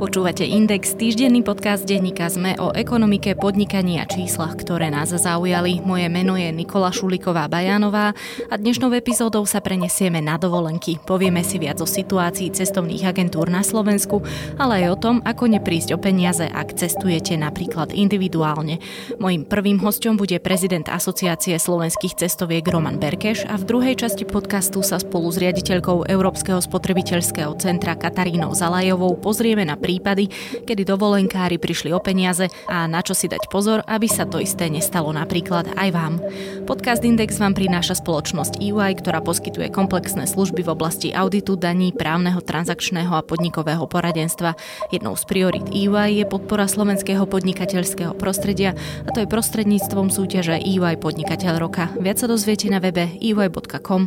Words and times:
Počúvate 0.00 0.48
Index, 0.48 0.96
týždenný 0.96 1.44
podcast 1.44 1.84
denníka 1.84 2.32
ZME 2.32 2.56
o 2.56 2.72
ekonomike, 2.72 3.36
podnikaní 3.36 4.00
a 4.00 4.08
číslach, 4.08 4.56
ktoré 4.56 4.88
nás 4.88 5.12
zaujali. 5.12 5.84
Moje 5.84 6.08
meno 6.08 6.40
je 6.40 6.48
Nikola 6.48 6.88
Šuliková 6.88 7.52
Bajánová 7.52 8.16
a 8.48 8.54
dnešnou 8.56 8.96
epizódou 8.96 9.44
sa 9.44 9.60
prenesieme 9.60 10.24
na 10.24 10.40
dovolenky. 10.40 10.96
Povieme 11.04 11.44
si 11.44 11.60
viac 11.60 11.84
o 11.84 11.86
situácii 11.86 12.48
cestovných 12.48 13.12
agentúr 13.12 13.52
na 13.52 13.60
Slovensku, 13.60 14.24
ale 14.56 14.88
aj 14.88 14.88
o 14.88 14.96
tom, 14.96 15.16
ako 15.20 15.52
neprísť 15.52 15.92
o 15.92 16.00
peniaze, 16.00 16.48
ak 16.48 16.80
cestujete 16.80 17.36
napríklad 17.36 17.92
individuálne. 17.92 18.80
Mojím 19.20 19.44
prvým 19.44 19.84
hostom 19.84 20.16
bude 20.16 20.40
prezident 20.40 20.88
Asociácie 20.88 21.60
slovenských 21.60 22.24
cestoviek 22.24 22.64
Roman 22.64 22.96
Berkeš 22.96 23.44
a 23.44 23.60
v 23.60 23.68
druhej 23.68 24.00
časti 24.00 24.24
podcastu 24.24 24.80
sa 24.80 24.96
spolu 24.96 25.28
s 25.28 25.36
riaditeľkou 25.36 26.08
Európskeho 26.08 26.64
spotrebiteľského 26.64 27.52
centra 27.60 28.00
Katarínou 28.00 28.56
Zalajovou 28.56 29.20
pozrieme 29.20 29.68
na 29.68 29.76
prípady, 29.90 30.30
kedy 30.62 30.86
dovolenkári 30.86 31.58
prišli 31.58 31.90
o 31.90 31.98
peniaze 31.98 32.46
a 32.70 32.86
na 32.86 33.02
čo 33.02 33.10
si 33.10 33.26
dať 33.26 33.50
pozor, 33.50 33.82
aby 33.90 34.06
sa 34.06 34.22
to 34.22 34.38
isté 34.38 34.70
nestalo 34.70 35.10
napríklad 35.10 35.74
aj 35.74 35.88
vám. 35.90 36.22
Podcast 36.70 37.02
Index 37.02 37.42
vám 37.42 37.58
prináša 37.58 37.98
spoločnosť 37.98 38.62
EY, 38.62 39.02
ktorá 39.02 39.18
poskytuje 39.18 39.74
komplexné 39.74 40.30
služby 40.30 40.62
v 40.62 40.70
oblasti 40.70 41.10
auditu, 41.10 41.58
daní, 41.58 41.90
právneho, 41.90 42.38
transakčného 42.38 43.10
a 43.18 43.26
podnikového 43.26 43.82
poradenstva. 43.90 44.54
Jednou 44.94 45.18
z 45.18 45.26
priorit 45.26 45.66
EY 45.74 46.22
je 46.22 46.24
podpora 46.30 46.70
slovenského 46.70 47.26
podnikateľského 47.26 48.14
prostredia 48.14 48.78
a 49.02 49.10
to 49.10 49.26
je 49.26 49.26
prostredníctvom 49.26 50.14
súťaže 50.14 50.54
EY 50.62 51.02
Podnikateľ 51.02 51.58
roka. 51.58 51.90
Viac 51.98 52.22
sa 52.22 52.30
dozviete 52.30 52.70
na 52.70 52.78
webe 52.78 53.10
ey.com. 53.18 54.06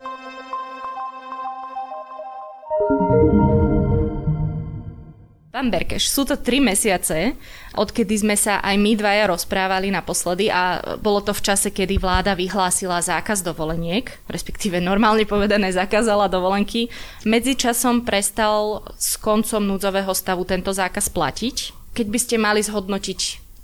Pán 5.61 5.69
Berkeš, 5.69 6.09
sú 6.09 6.25
to 6.25 6.41
tri 6.41 6.57
mesiace, 6.57 7.37
odkedy 7.77 8.17
sme 8.17 8.33
sa 8.33 8.65
aj 8.65 8.81
my 8.81 8.97
dvaja 8.97 9.29
rozprávali 9.29 9.93
naposledy 9.93 10.49
a 10.49 10.81
bolo 10.97 11.21
to 11.21 11.37
v 11.37 11.45
čase, 11.53 11.69
kedy 11.69 12.01
vláda 12.01 12.33
vyhlásila 12.33 12.97
zákaz 12.97 13.45
dovoleniek, 13.45 14.09
respektíve 14.25 14.81
normálne 14.81 15.21
povedané 15.21 15.69
zakázala 15.69 16.25
dovolenky. 16.33 16.89
Medzičasom 17.29 18.01
prestal 18.01 18.81
s 18.97 19.21
koncom 19.21 19.61
núdzového 19.61 20.09
stavu 20.17 20.49
tento 20.49 20.73
zákaz 20.73 21.13
platiť. 21.13 21.77
Keď 21.93 22.07
by 22.09 22.17
ste 22.17 22.35
mali 22.41 22.65
zhodnotiť 22.65 23.19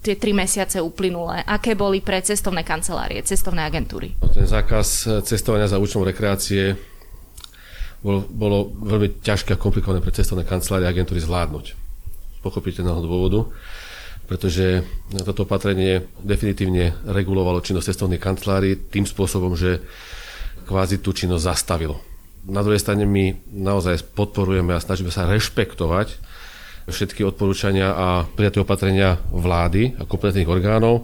tie 0.05 0.13
tri 0.21 0.37
mesiace 0.37 0.77
uplynulé, 0.77 1.41
aké 1.49 1.73
boli 1.73 2.05
pre 2.05 2.21
cestovné 2.21 2.61
kancelárie, 2.61 3.25
cestovné 3.25 3.65
agentúry? 3.65 4.13
Ten 4.37 4.45
zákaz 4.45 5.09
cestovania 5.25 5.65
za 5.65 5.81
účelom 5.81 6.05
rekreácie 6.05 6.77
bolo, 8.05 8.21
bolo 8.29 8.69
veľmi 8.85 9.25
ťažké 9.25 9.57
a 9.57 9.57
komplikované 9.57 9.97
pre 9.97 10.13
cestovné 10.13 10.45
kancelárie 10.45 10.85
a 10.85 10.93
agentúry 10.93 11.25
zvládnuť. 11.25 11.86
Pochopiteľného 12.47 13.03
dôvodu, 13.03 13.51
pretože 14.27 14.87
toto 15.27 15.43
opatrenie 15.43 16.07
definitívne 16.23 16.95
regulovalo 17.03 17.59
činnosť 17.59 17.91
cestovných 17.91 18.23
kancelárií 18.23 18.87
tým 18.87 19.03
spôsobom, 19.03 19.55
že 19.59 19.83
kvázi 20.63 21.03
tú 21.03 21.11
činnosť 21.11 21.43
zastavilo. 21.43 21.99
Na 22.47 22.63
druhej 22.63 22.79
strane 22.79 23.03
my 23.03 23.35
naozaj 23.51 24.15
podporujeme 24.15 24.71
a 24.71 24.79
snažíme 24.79 25.11
sa 25.11 25.27
rešpektovať 25.27 26.15
všetky 26.87 27.27
odporúčania 27.27 27.91
a 27.91 28.07
prijaté 28.23 28.63
opatrenia 28.63 29.19
vlády 29.27 29.99
a 29.99 30.07
kompletných 30.07 30.47
orgánov, 30.47 31.03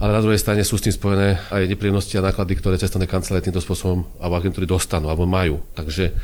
ale 0.00 0.10
na 0.16 0.24
druhej 0.24 0.40
strane 0.40 0.64
sú 0.64 0.80
s 0.80 0.88
tým 0.88 0.96
spojené 0.96 1.36
aj 1.52 1.68
nepríjemnosti 1.68 2.16
a 2.16 2.24
náklady, 2.24 2.56
ktoré 2.56 2.80
cestovné 2.80 3.04
kancelárie 3.04 3.44
týmto 3.44 3.60
spôsobom 3.60 4.08
alebo 4.16 4.34
agentúry 4.40 4.64
dostanú 4.64 5.12
alebo 5.12 5.28
majú. 5.28 5.60
Takže 5.76 6.16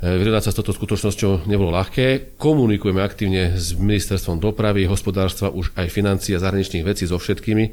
vyrovnať 0.00 0.44
sa 0.44 0.52
s 0.52 0.58
touto 0.60 0.76
skutočnosťou 0.76 1.48
nebolo 1.48 1.72
ľahké. 1.72 2.36
Komunikujeme 2.36 3.00
aktívne 3.00 3.56
s 3.56 3.72
ministerstvom 3.72 4.36
dopravy, 4.36 4.84
hospodárstva, 4.84 5.48
už 5.48 5.72
aj 5.72 5.88
financií 5.88 6.36
a 6.36 6.42
zahraničných 6.42 6.84
vecí 6.84 7.08
so 7.08 7.16
všetkými 7.16 7.72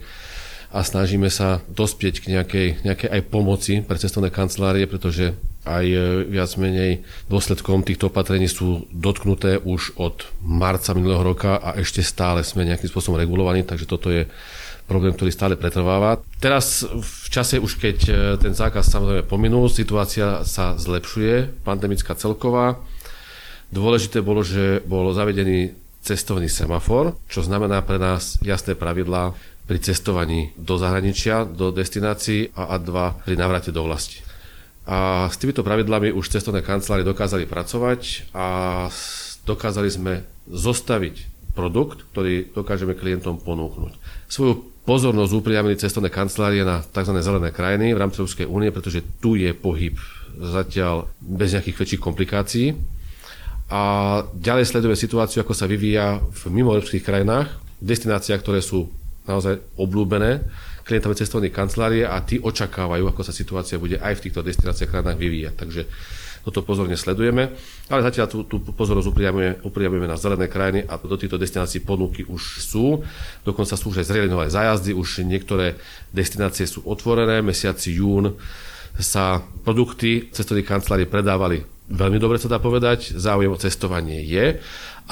a 0.73 0.81
snažíme 0.81 1.29
sa 1.29 1.61
dospieť 1.69 2.25
k 2.25 2.25
nejakej, 2.33 2.67
nejakej 2.81 3.09
aj 3.13 3.21
pomoci 3.29 3.73
pre 3.85 4.01
cestovné 4.01 4.33
kancelárie, 4.33 4.89
pretože 4.89 5.37
aj 5.69 5.85
e, 5.85 5.97
viac 6.25 6.49
menej 6.57 7.05
dôsledkom 7.29 7.85
týchto 7.85 8.09
opatrení 8.09 8.49
sú 8.49 8.89
dotknuté 8.89 9.61
už 9.61 9.93
od 10.01 10.25
marca 10.41 10.97
minulého 10.97 11.21
roka 11.21 11.61
a 11.61 11.77
ešte 11.77 12.01
stále 12.01 12.41
sme 12.41 12.65
nejakým 12.65 12.89
spôsobom 12.89 13.21
regulovaní, 13.21 13.61
takže 13.61 13.85
toto 13.85 14.09
je 14.09 14.25
problém, 14.85 15.15
ktorý 15.15 15.31
stále 15.31 15.55
pretrváva. 15.55 16.19
Teraz 16.43 16.83
v 16.85 17.27
čase 17.31 17.57
už 17.59 17.79
keď 17.79 17.97
e, 18.05 18.11
ten 18.39 18.51
zákaz 18.51 18.91
samozrejme 18.91 19.23
pominul, 19.25 19.71
situácia 19.71 20.43
sa 20.43 20.75
zlepšuje, 20.75 21.63
pandemická 21.63 22.13
celková. 22.13 22.79
Dôležité 23.73 24.21
bolo, 24.21 24.45
že 24.45 24.83
bol 24.85 25.09
zavedený 25.15 25.73
cestovný 26.03 26.51
semafor, 26.51 27.15
čo 27.31 27.41
znamená 27.41 27.79
pre 27.81 27.95
nás 27.97 28.37
jasné 28.43 28.75
pravidlá 28.75 29.33
pri 29.63 29.79
cestovaní 29.79 30.51
do 30.59 30.75
zahraničia, 30.75 31.47
do 31.47 31.71
destinácií 31.71 32.51
a 32.53 32.75
A2 32.75 33.23
pri 33.23 33.35
navrate 33.39 33.71
do 33.71 33.87
vlasti. 33.87 34.19
A 34.83 35.31
s 35.31 35.39
týmito 35.39 35.63
pravidlami 35.63 36.11
už 36.11 36.27
cestovné 36.27 36.59
kancelárie 36.59 37.07
dokázali 37.07 37.47
pracovať 37.47 38.35
a 38.35 38.47
dokázali 39.47 39.87
sme 39.87 40.13
zostaviť 40.51 41.31
produkt, 41.55 42.03
ktorý 42.11 42.51
dokážeme 42.51 42.97
klientom 42.97 43.39
ponúknuť. 43.39 43.95
Svoju 44.27 44.72
pozornosť 44.83 45.31
upriamili 45.31 45.79
cestovné 45.79 46.11
kancelárie 46.11 46.67
na 46.67 46.83
tzv. 46.83 47.15
zelené 47.23 47.49
krajiny 47.55 47.95
v 47.95 48.01
rámci 48.03 48.19
Európskej 48.19 48.47
únie, 48.47 48.69
pretože 48.71 48.99
tu 49.23 49.39
je 49.39 49.55
pohyb 49.55 49.95
zatiaľ 50.35 51.07
bez 51.23 51.55
nejakých 51.55 51.77
väčších 51.79 52.03
komplikácií. 52.03 52.67
A 53.71 53.81
ďalej 54.35 54.69
sledujeme 54.69 54.99
situáciu, 54.99 55.41
ako 55.41 55.55
sa 55.55 55.65
vyvíja 55.65 56.19
v 56.19 56.41
mimoeurópskych 56.51 57.01
krajinách, 57.01 57.47
destináciách, 57.79 58.43
ktoré 58.43 58.59
sú 58.59 58.91
naozaj 59.23 59.63
obľúbené 59.79 60.43
klientami 60.83 61.15
cestovných 61.15 61.55
kancelárie 61.55 62.03
a 62.03 62.19
tí 62.19 62.43
očakávajú, 62.43 63.07
ako 63.07 63.21
sa 63.23 63.31
situácia 63.31 63.79
bude 63.79 63.95
aj 64.03 64.19
v 64.19 64.23
týchto 64.27 64.43
destináciách 64.43 64.91
krajinách 64.91 65.15
vyvíjať. 65.15 65.53
Takže 65.55 65.81
toto 66.43 66.59
pozorne 66.61 66.99
sledujeme, 66.99 67.55
ale 67.87 68.01
zatiaľ 68.03 68.27
tú, 68.27 68.43
tú 68.43 68.59
pozornosť 68.59 69.07
upriamujeme, 69.63 70.07
na 70.07 70.19
zelené 70.19 70.51
krajiny 70.51 70.83
a 70.83 70.99
do 70.99 71.15
týchto 71.15 71.39
destinácií 71.39 71.81
ponuky 71.87 72.27
už 72.27 72.59
sú. 72.59 72.99
Dokonca 73.47 73.79
sú 73.79 73.95
už 73.95 74.03
aj 74.03 74.11
zrealizované 74.11 74.51
zájazdy, 74.51 74.91
už 74.91 75.23
niektoré 75.23 75.79
destinácie 76.11 76.67
sú 76.67 76.83
otvorené. 76.83 77.39
Mesiaci 77.39 77.95
jún 77.95 78.35
sa 78.99 79.41
produkty 79.63 80.29
cestovných 80.35 80.67
kancelárií 80.67 81.07
predávali 81.07 81.73
veľmi 81.89 82.17
dobre 82.19 82.39
sa 82.39 82.47
dá 82.47 82.63
povedať, 82.63 83.15
záujem 83.15 83.51
o 83.51 83.59
cestovanie 83.59 84.23
je, 84.23 84.57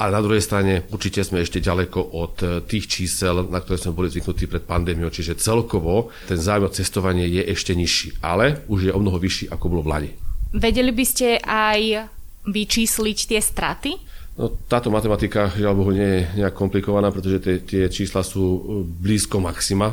ale 0.00 0.10
na 0.10 0.24
druhej 0.24 0.40
strane 0.40 0.88
určite 0.88 1.20
sme 1.20 1.44
ešte 1.44 1.60
ďaleko 1.60 2.00
od 2.16 2.64
tých 2.64 2.88
čísel, 2.88 3.44
na 3.52 3.60
ktoré 3.60 3.76
sme 3.76 3.92
boli 3.92 4.08
zvyknutí 4.08 4.48
pred 4.48 4.64
pandémiou, 4.64 5.12
čiže 5.12 5.36
celkovo 5.36 6.08
ten 6.24 6.40
záujem 6.40 6.68
o 6.68 6.74
cestovanie 6.74 7.28
je 7.28 7.42
ešte 7.44 7.76
nižší, 7.76 8.16
ale 8.24 8.64
už 8.72 8.88
je 8.88 8.92
o 8.92 9.00
mnoho 9.00 9.20
vyšší, 9.20 9.52
ako 9.52 9.64
bolo 9.68 9.84
v 9.84 9.90
Lani. 9.92 10.31
Vedeli 10.52 10.92
by 10.92 11.04
ste 11.08 11.40
aj 11.40 12.08
vyčísliť 12.44 13.18
tie 13.28 13.40
straty? 13.40 13.96
No, 14.36 14.48
táto 14.68 14.88
matematika, 14.88 15.52
žiaľ 15.52 15.74
Bohu, 15.76 15.92
nie 15.92 16.24
je 16.24 16.40
nejak 16.40 16.56
komplikovaná, 16.56 17.12
pretože 17.12 17.40
tie, 17.44 17.56
tie 17.60 17.84
čísla 17.92 18.24
sú 18.24 18.64
blízko 19.00 19.40
maxima. 19.40 19.92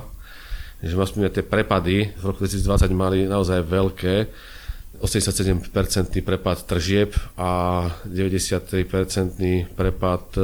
Že 0.79 0.95
vlastne 0.95 1.27
tie 1.27 1.43
prepady 1.43 2.15
v 2.15 2.23
roku 2.23 2.47
2020 2.47 2.87
mali 2.95 3.27
naozaj 3.27 3.67
veľké. 3.67 4.15
87% 4.99 5.71
prepad 6.23 6.57
tržieb 6.67 7.15
a 7.39 7.87
93% 8.03 8.83
prepad 9.71 10.23
e, 10.35 10.43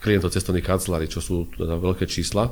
klientov 0.00 0.32
cestovných 0.32 0.64
kancelárií, 0.64 1.08
čo 1.08 1.20
sú 1.20 1.52
teda 1.52 1.76
veľké 1.76 2.08
čísla. 2.08 2.48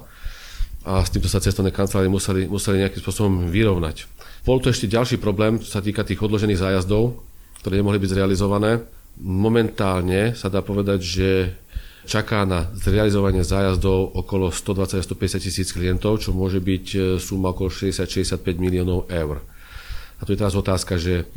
A 0.85 1.05
s 1.05 1.12
týmto 1.12 1.29
sa 1.29 1.41
cestovné 1.41 1.73
kancelárie 1.73 2.09
museli, 2.09 2.45
museli 2.49 2.85
nejakým 2.85 3.01
spôsobom 3.01 3.49
vyrovnať. 3.49 4.09
Bol 4.45 4.59
to 4.65 4.73
ešte 4.73 4.89
ďalší 4.89 5.21
problém, 5.21 5.61
čo 5.61 5.69
sa 5.69 5.85
týka 5.85 6.01
tých 6.01 6.21
odložených 6.21 6.61
zájazdov, 6.61 7.21
ktoré 7.61 7.81
nemohli 7.81 8.01
byť 8.01 8.11
zrealizované. 8.17 8.81
Momentálne 9.21 10.33
sa 10.33 10.49
dá 10.49 10.65
povedať, 10.65 11.01
že 11.05 11.29
čaká 12.09 12.49
na 12.49 12.73
zrealizovanie 12.73 13.45
zájazdov 13.45 14.17
okolo 14.17 14.49
120-150 14.49 15.45
tisíc 15.45 15.69
klientov, 15.77 16.25
čo 16.25 16.33
môže 16.33 16.57
byť 16.57 16.87
e, 16.97 16.99
suma 17.21 17.53
okolo 17.53 17.69
60-65 17.69 18.41
miliónov 18.57 19.05
eur. 19.13 19.45
A 20.17 20.25
tu 20.25 20.33
je 20.33 20.41
teraz 20.41 20.57
otázka, 20.57 20.97
že 20.97 21.29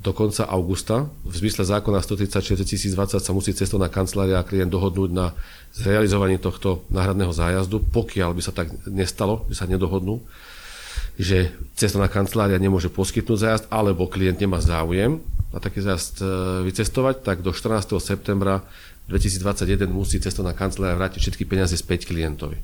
do 0.00 0.16
konca 0.16 0.48
augusta 0.48 1.12
v 1.28 1.34
zmysle 1.44 1.60
zákona 1.60 2.00
136 2.00 2.96
2020 2.96 3.20
sa 3.20 3.32
musí 3.36 3.52
cestovná 3.52 3.92
kancelária 3.92 4.40
a 4.40 4.46
klient 4.48 4.72
dohodnúť 4.72 5.10
na 5.12 5.36
zrealizovaní 5.76 6.40
tohto 6.40 6.88
náhradného 6.88 7.30
zájazdu. 7.36 7.84
Pokiaľ 7.92 8.32
by 8.32 8.42
sa 8.42 8.52
tak 8.56 8.72
nestalo, 8.88 9.44
by 9.44 9.52
sa 9.52 9.68
nedohodnú, 9.68 10.24
že 11.20 11.52
cestovná 11.76 12.08
kancelária 12.08 12.56
nemôže 12.56 12.88
poskytnúť 12.88 13.38
zájazd, 13.38 13.64
alebo 13.68 14.08
klient 14.08 14.40
nemá 14.40 14.56
záujem 14.64 15.20
na 15.50 15.58
taký 15.58 15.82
zájazd 15.84 16.22
e, 16.22 16.26
vycestovať, 16.70 17.26
tak 17.26 17.42
do 17.44 17.52
14. 17.52 17.98
septembra 18.00 18.62
2021 19.10 19.90
musí 19.90 20.22
cestovná 20.22 20.54
kancelária 20.54 20.96
vrátiť 20.96 21.20
všetky 21.20 21.44
peniaze 21.44 21.74
späť 21.74 22.06
klientovi. 22.06 22.56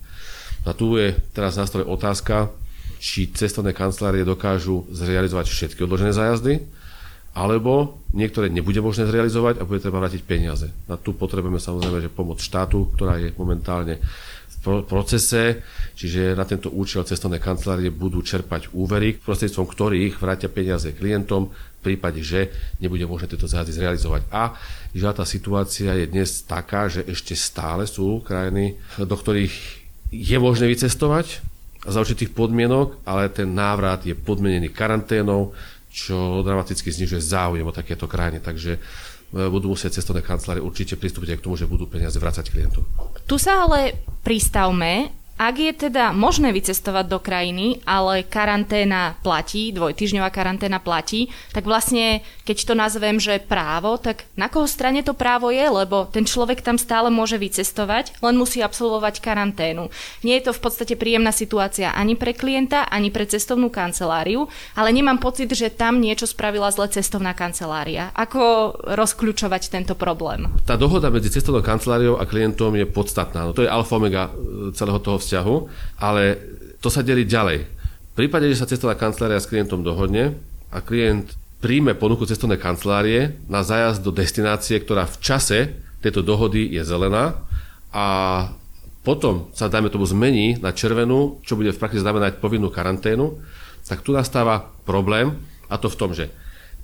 A 0.66 0.70
tu 0.72 0.94
je 0.94 1.14
teraz 1.34 1.58
nástroj 1.58 1.86
otázka, 1.86 2.50
či 3.02 3.28
cestovné 3.34 3.74
kancelárie 3.74 4.22
dokážu 4.22 4.86
zrealizovať 4.88 5.50
všetky 5.50 5.82
odložené 5.84 6.14
zájazdy, 6.14 6.62
alebo 7.36 8.00
niektoré 8.16 8.48
nebude 8.48 8.80
možné 8.80 9.04
zrealizovať 9.04 9.60
a 9.60 9.68
bude 9.68 9.82
treba 9.82 10.00
vrátiť 10.00 10.24
peniaze. 10.24 10.72
Na 10.88 10.96
tu 10.96 11.12
potrebujeme 11.12 11.60
samozrejme 11.60 12.00
že 12.00 12.08
pomoc 12.08 12.40
štátu, 12.40 12.88
ktorá 12.96 13.20
je 13.20 13.36
momentálne 13.36 14.00
procese, 14.66 15.62
čiže 15.94 16.34
na 16.34 16.42
tento 16.42 16.74
účel 16.74 17.06
cestovné 17.06 17.38
kancelárie 17.38 17.94
budú 17.94 18.20
čerpať 18.20 18.74
úvery, 18.74 19.14
prostredstvom 19.14 19.70
ktorých 19.70 20.18
vrátia 20.18 20.50
peniaze 20.50 20.90
klientom 20.92 21.48
v 21.50 21.80
prípade, 21.80 22.18
že 22.20 22.50
nebude 22.82 23.06
možné 23.06 23.30
tieto 23.30 23.46
zájazdy 23.46 23.72
zrealizovať. 23.78 24.22
A 24.34 24.58
že 24.90 25.06
tá 25.14 25.22
situácia 25.22 25.94
je 25.94 26.10
dnes 26.10 26.42
taká, 26.42 26.90
že 26.90 27.06
ešte 27.06 27.38
stále 27.38 27.86
sú 27.86 28.20
krajiny, 28.26 28.74
do 28.98 29.14
ktorých 29.14 29.54
je 30.10 30.36
možné 30.42 30.66
vycestovať 30.66 31.42
za 31.86 32.02
určitých 32.02 32.34
podmienok, 32.34 33.06
ale 33.06 33.30
ten 33.30 33.54
návrat 33.54 34.02
je 34.02 34.18
podmienený 34.18 34.74
karanténou, 34.74 35.54
čo 35.96 36.44
dramaticky 36.44 36.92
znižuje 36.92 37.24
záujem 37.24 37.64
o 37.64 37.72
takéto 37.72 38.04
krajiny. 38.04 38.44
Takže 38.44 38.76
e, 38.76 38.80
budú 39.48 39.72
musieť 39.72 39.96
cestovné 39.96 40.20
kancelárie 40.20 40.60
určite 40.60 41.00
pristúpiť 41.00 41.32
aj 41.32 41.38
k 41.40 41.44
tomu, 41.48 41.56
že 41.56 41.64
budú 41.64 41.88
peniaze 41.88 42.20
vrácať 42.20 42.52
klientom. 42.52 42.84
Tu 43.24 43.40
sa 43.40 43.64
ale 43.64 43.96
pristavme, 44.20 45.08
ak 45.36 45.54
je 45.60 45.72
teda 45.88 46.16
možné 46.16 46.48
vycestovať 46.56 47.04
do 47.12 47.20
krajiny, 47.20 47.84
ale 47.84 48.24
karanténa 48.24 49.20
platí, 49.20 49.68
dvojtyžňová 49.68 50.32
karanténa 50.32 50.80
platí, 50.80 51.28
tak 51.52 51.68
vlastne, 51.68 52.24
keď 52.48 52.56
to 52.64 52.74
nazvem, 52.74 53.20
že 53.20 53.44
právo, 53.44 54.00
tak 54.00 54.24
na 54.32 54.48
koho 54.48 54.64
strane 54.64 55.04
to 55.04 55.12
právo 55.12 55.52
je, 55.52 55.60
lebo 55.60 56.08
ten 56.08 56.24
človek 56.24 56.64
tam 56.64 56.80
stále 56.80 57.12
môže 57.12 57.36
vycestovať, 57.36 58.16
len 58.24 58.40
musí 58.40 58.64
absolvovať 58.64 59.20
karanténu. 59.20 59.92
Nie 60.24 60.40
je 60.40 60.48
to 60.48 60.56
v 60.56 60.62
podstate 60.64 60.96
príjemná 60.96 61.36
situácia 61.36 61.92
ani 61.92 62.16
pre 62.16 62.32
klienta, 62.32 62.88
ani 62.88 63.12
pre 63.12 63.28
cestovnú 63.28 63.68
kanceláriu, 63.68 64.48
ale 64.72 64.88
nemám 64.88 65.20
pocit, 65.20 65.52
že 65.52 65.68
tam 65.68 66.00
niečo 66.00 66.24
spravila 66.24 66.72
zle 66.72 66.88
cestovná 66.88 67.36
kancelária. 67.36 68.08
Ako 68.16 68.72
rozkľúčovať 68.88 69.68
tento 69.68 69.92
problém? 69.92 70.48
Tá 70.64 70.80
dohoda 70.80 71.12
medzi 71.12 71.28
cestovnou 71.28 71.60
kanceláriou 71.60 72.16
a 72.16 72.24
klientom 72.24 72.72
je 72.72 72.88
podstatná. 72.88 73.44
No, 73.44 73.52
to 73.52 73.60
je 73.60 73.68
alfa 73.68 74.00
omega 74.00 74.32
e, 74.32 74.72
celého 74.72 74.96
toho 74.96 75.20
vzťahu, 75.26 75.56
ale 75.98 76.38
to 76.78 76.86
sa 76.86 77.02
delí 77.02 77.26
ďalej. 77.26 77.66
V 77.66 78.14
prípade, 78.14 78.46
že 78.46 78.62
sa 78.62 78.70
cestovná 78.70 78.94
kancelária 78.94 79.42
s 79.42 79.50
klientom 79.50 79.82
dohodne 79.82 80.38
a 80.70 80.78
klient 80.78 81.34
príjme 81.58 81.98
ponuku 81.98 82.24
cestovnej 82.24 82.62
kancelárie 82.62 83.36
na 83.50 83.66
zájazd 83.66 84.06
do 84.06 84.14
destinácie, 84.14 84.78
ktorá 84.78 85.10
v 85.10 85.18
čase 85.18 85.58
tejto 86.00 86.22
dohody 86.22 86.70
je 86.70 86.86
zelená 86.86 87.42
a 87.90 88.06
potom 89.02 89.50
sa, 89.54 89.70
dajme 89.70 89.90
tomu, 89.90 90.02
zmení 90.02 90.58
na 90.58 90.74
červenú, 90.74 91.38
čo 91.46 91.54
bude 91.54 91.70
v 91.70 91.78
praxi 91.78 92.02
znamenať 92.02 92.42
povinnú 92.42 92.74
karanténu, 92.74 93.38
tak 93.86 94.02
tu 94.02 94.10
nastáva 94.10 94.66
problém 94.82 95.38
a 95.70 95.78
to 95.78 95.86
v 95.86 95.98
tom, 95.98 96.10
že 96.10 96.30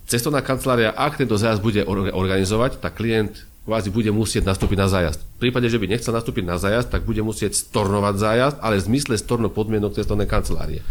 cestovná 0.06 0.38
kancelária, 0.42 0.94
ak 0.94 1.18
tento 1.18 1.34
zájazd 1.34 1.62
bude 1.62 1.82
organizovať, 1.86 2.78
tak 2.78 2.98
klient 2.98 3.42
kvázi 3.62 3.94
bude 3.94 4.10
musieť 4.10 4.42
nastúpiť 4.42 4.78
na 4.78 4.88
zájazd. 4.90 5.20
V 5.38 5.48
prípade, 5.48 5.70
že 5.70 5.78
by 5.78 5.86
nechcel 5.86 6.10
nastúpiť 6.10 6.44
na 6.46 6.58
zájazd, 6.58 6.90
tak 6.90 7.06
bude 7.06 7.22
musieť 7.22 7.54
stornovať 7.54 8.14
zájazd, 8.18 8.56
ale 8.58 8.78
v 8.82 8.86
zmysle 8.90 9.14
storno 9.14 9.48
podmienok 9.50 9.94
cestovnej 9.94 10.26
kancelárie. 10.26 10.82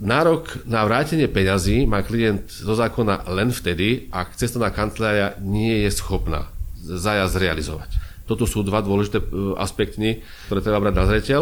Nárok 0.00 0.64
na 0.64 0.80
vrátenie 0.88 1.28
peňazí 1.28 1.84
má 1.84 2.00
klient 2.00 2.48
zo 2.48 2.72
zákona 2.72 3.28
len 3.30 3.52
vtedy, 3.52 4.08
ak 4.08 4.32
cestovná 4.32 4.72
kancelária 4.72 5.36
nie 5.44 5.84
je 5.84 5.90
schopná 5.92 6.48
zájazd 6.80 7.36
realizovať. 7.36 7.90
Toto 8.24 8.48
sú 8.48 8.64
dva 8.64 8.80
dôležité 8.80 9.20
e, 9.20 9.26
aspekty, 9.60 10.24
ktoré 10.48 10.64
treba 10.64 10.80
brať 10.80 10.94
na 10.96 11.04
zreteľ. 11.04 11.40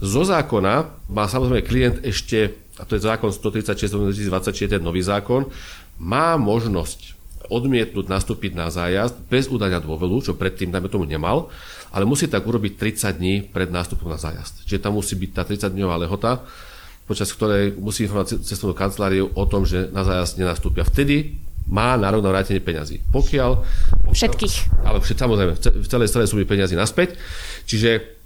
Zo 0.00 0.22
zákona 0.24 0.88
má 1.10 1.28
samozrejme 1.28 1.66
klient 1.66 1.96
ešte, 2.00 2.56
a 2.80 2.86
to 2.88 2.96
je 2.96 3.04
zákon 3.04 3.28
136 3.28 3.92
2020, 3.92 4.72
ten 4.72 4.82
nový 4.82 5.04
zákon, 5.04 5.50
má 6.00 6.38
možnosť 6.38 7.17
odmietnúť 7.48 8.06
nastúpiť 8.06 8.52
na 8.54 8.68
zájazd 8.68 9.28
bez 9.28 9.48
udania 9.48 9.80
dôvelu, 9.80 10.20
čo 10.20 10.36
predtým, 10.36 10.72
dajme 10.72 10.88
tomu, 10.88 11.04
nemal, 11.08 11.48
ale 11.92 12.04
musí 12.04 12.28
tak 12.28 12.44
urobiť 12.44 12.76
30 12.76 13.18
dní 13.18 13.34
pred 13.48 13.72
nástupom 13.72 14.08
na 14.08 14.20
zájazd. 14.20 14.68
Čiže 14.68 14.84
tam 14.84 15.00
musí 15.00 15.16
byť 15.16 15.30
tá 15.32 15.42
30-dňová 15.48 15.96
lehota, 16.00 16.44
počas 17.08 17.32
ktorej 17.32 17.76
musí 17.80 18.04
informovať 18.04 18.44
cestovnú 18.44 18.76
kanceláriu 18.76 19.32
o 19.32 19.44
tom, 19.48 19.64
že 19.64 19.88
na 19.88 20.04
zájazd 20.04 20.36
nenastúpia. 20.36 20.84
Vtedy 20.84 21.40
má 21.68 21.96
nárok 21.96 22.24
na 22.24 22.32
vrátenie 22.32 22.64
peňazí. 22.64 23.00
Pokiaľ, 23.12 23.50
pokiaľ 24.08 24.12
Všetkých. 24.12 24.54
Ale 24.88 24.98
samozrejme, 25.04 25.52
v 25.56 25.88
celej, 25.88 26.08
celej 26.08 26.28
sumy 26.32 26.48
peňazí 26.48 26.76
naspäť. 26.76 27.16
Čiže 27.68 28.17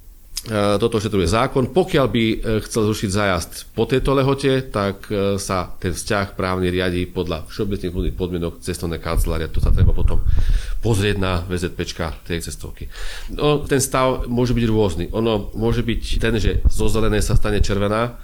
toto 0.75 0.99
ošetruje 0.99 1.23
zákon. 1.23 1.71
Pokiaľ 1.71 2.07
by 2.11 2.23
e, 2.27 2.35
chcel 2.67 2.91
zrušiť 2.91 3.09
zájazd 3.15 3.51
po 3.71 3.87
tejto 3.87 4.11
lehote, 4.11 4.67
tak 4.67 5.07
e, 5.07 5.39
sa 5.39 5.71
ten 5.79 5.95
vzťah 5.95 6.35
právny 6.35 6.67
riadi 6.67 7.07
podľa 7.07 7.47
všeobecných 7.47 8.11
podmienok 8.11 8.59
cestovnej 8.59 8.99
kancelária. 8.99 9.47
To 9.47 9.63
sa 9.63 9.71
treba 9.71 9.95
potom 9.95 10.19
pozrieť 10.83 11.15
na 11.15 11.47
VZP 11.47 11.87
tej 12.27 12.43
cestovky. 12.43 12.91
No, 13.31 13.63
ten 13.63 13.79
stav 13.79 14.27
môže 14.27 14.51
byť 14.51 14.65
rôzny. 14.67 15.05
Ono 15.15 15.55
môže 15.55 15.79
byť 15.79 16.03
ten, 16.19 16.35
že 16.35 16.59
zo 16.67 16.91
zelenej 16.91 17.23
sa 17.23 17.39
stane 17.39 17.63
červená, 17.63 18.19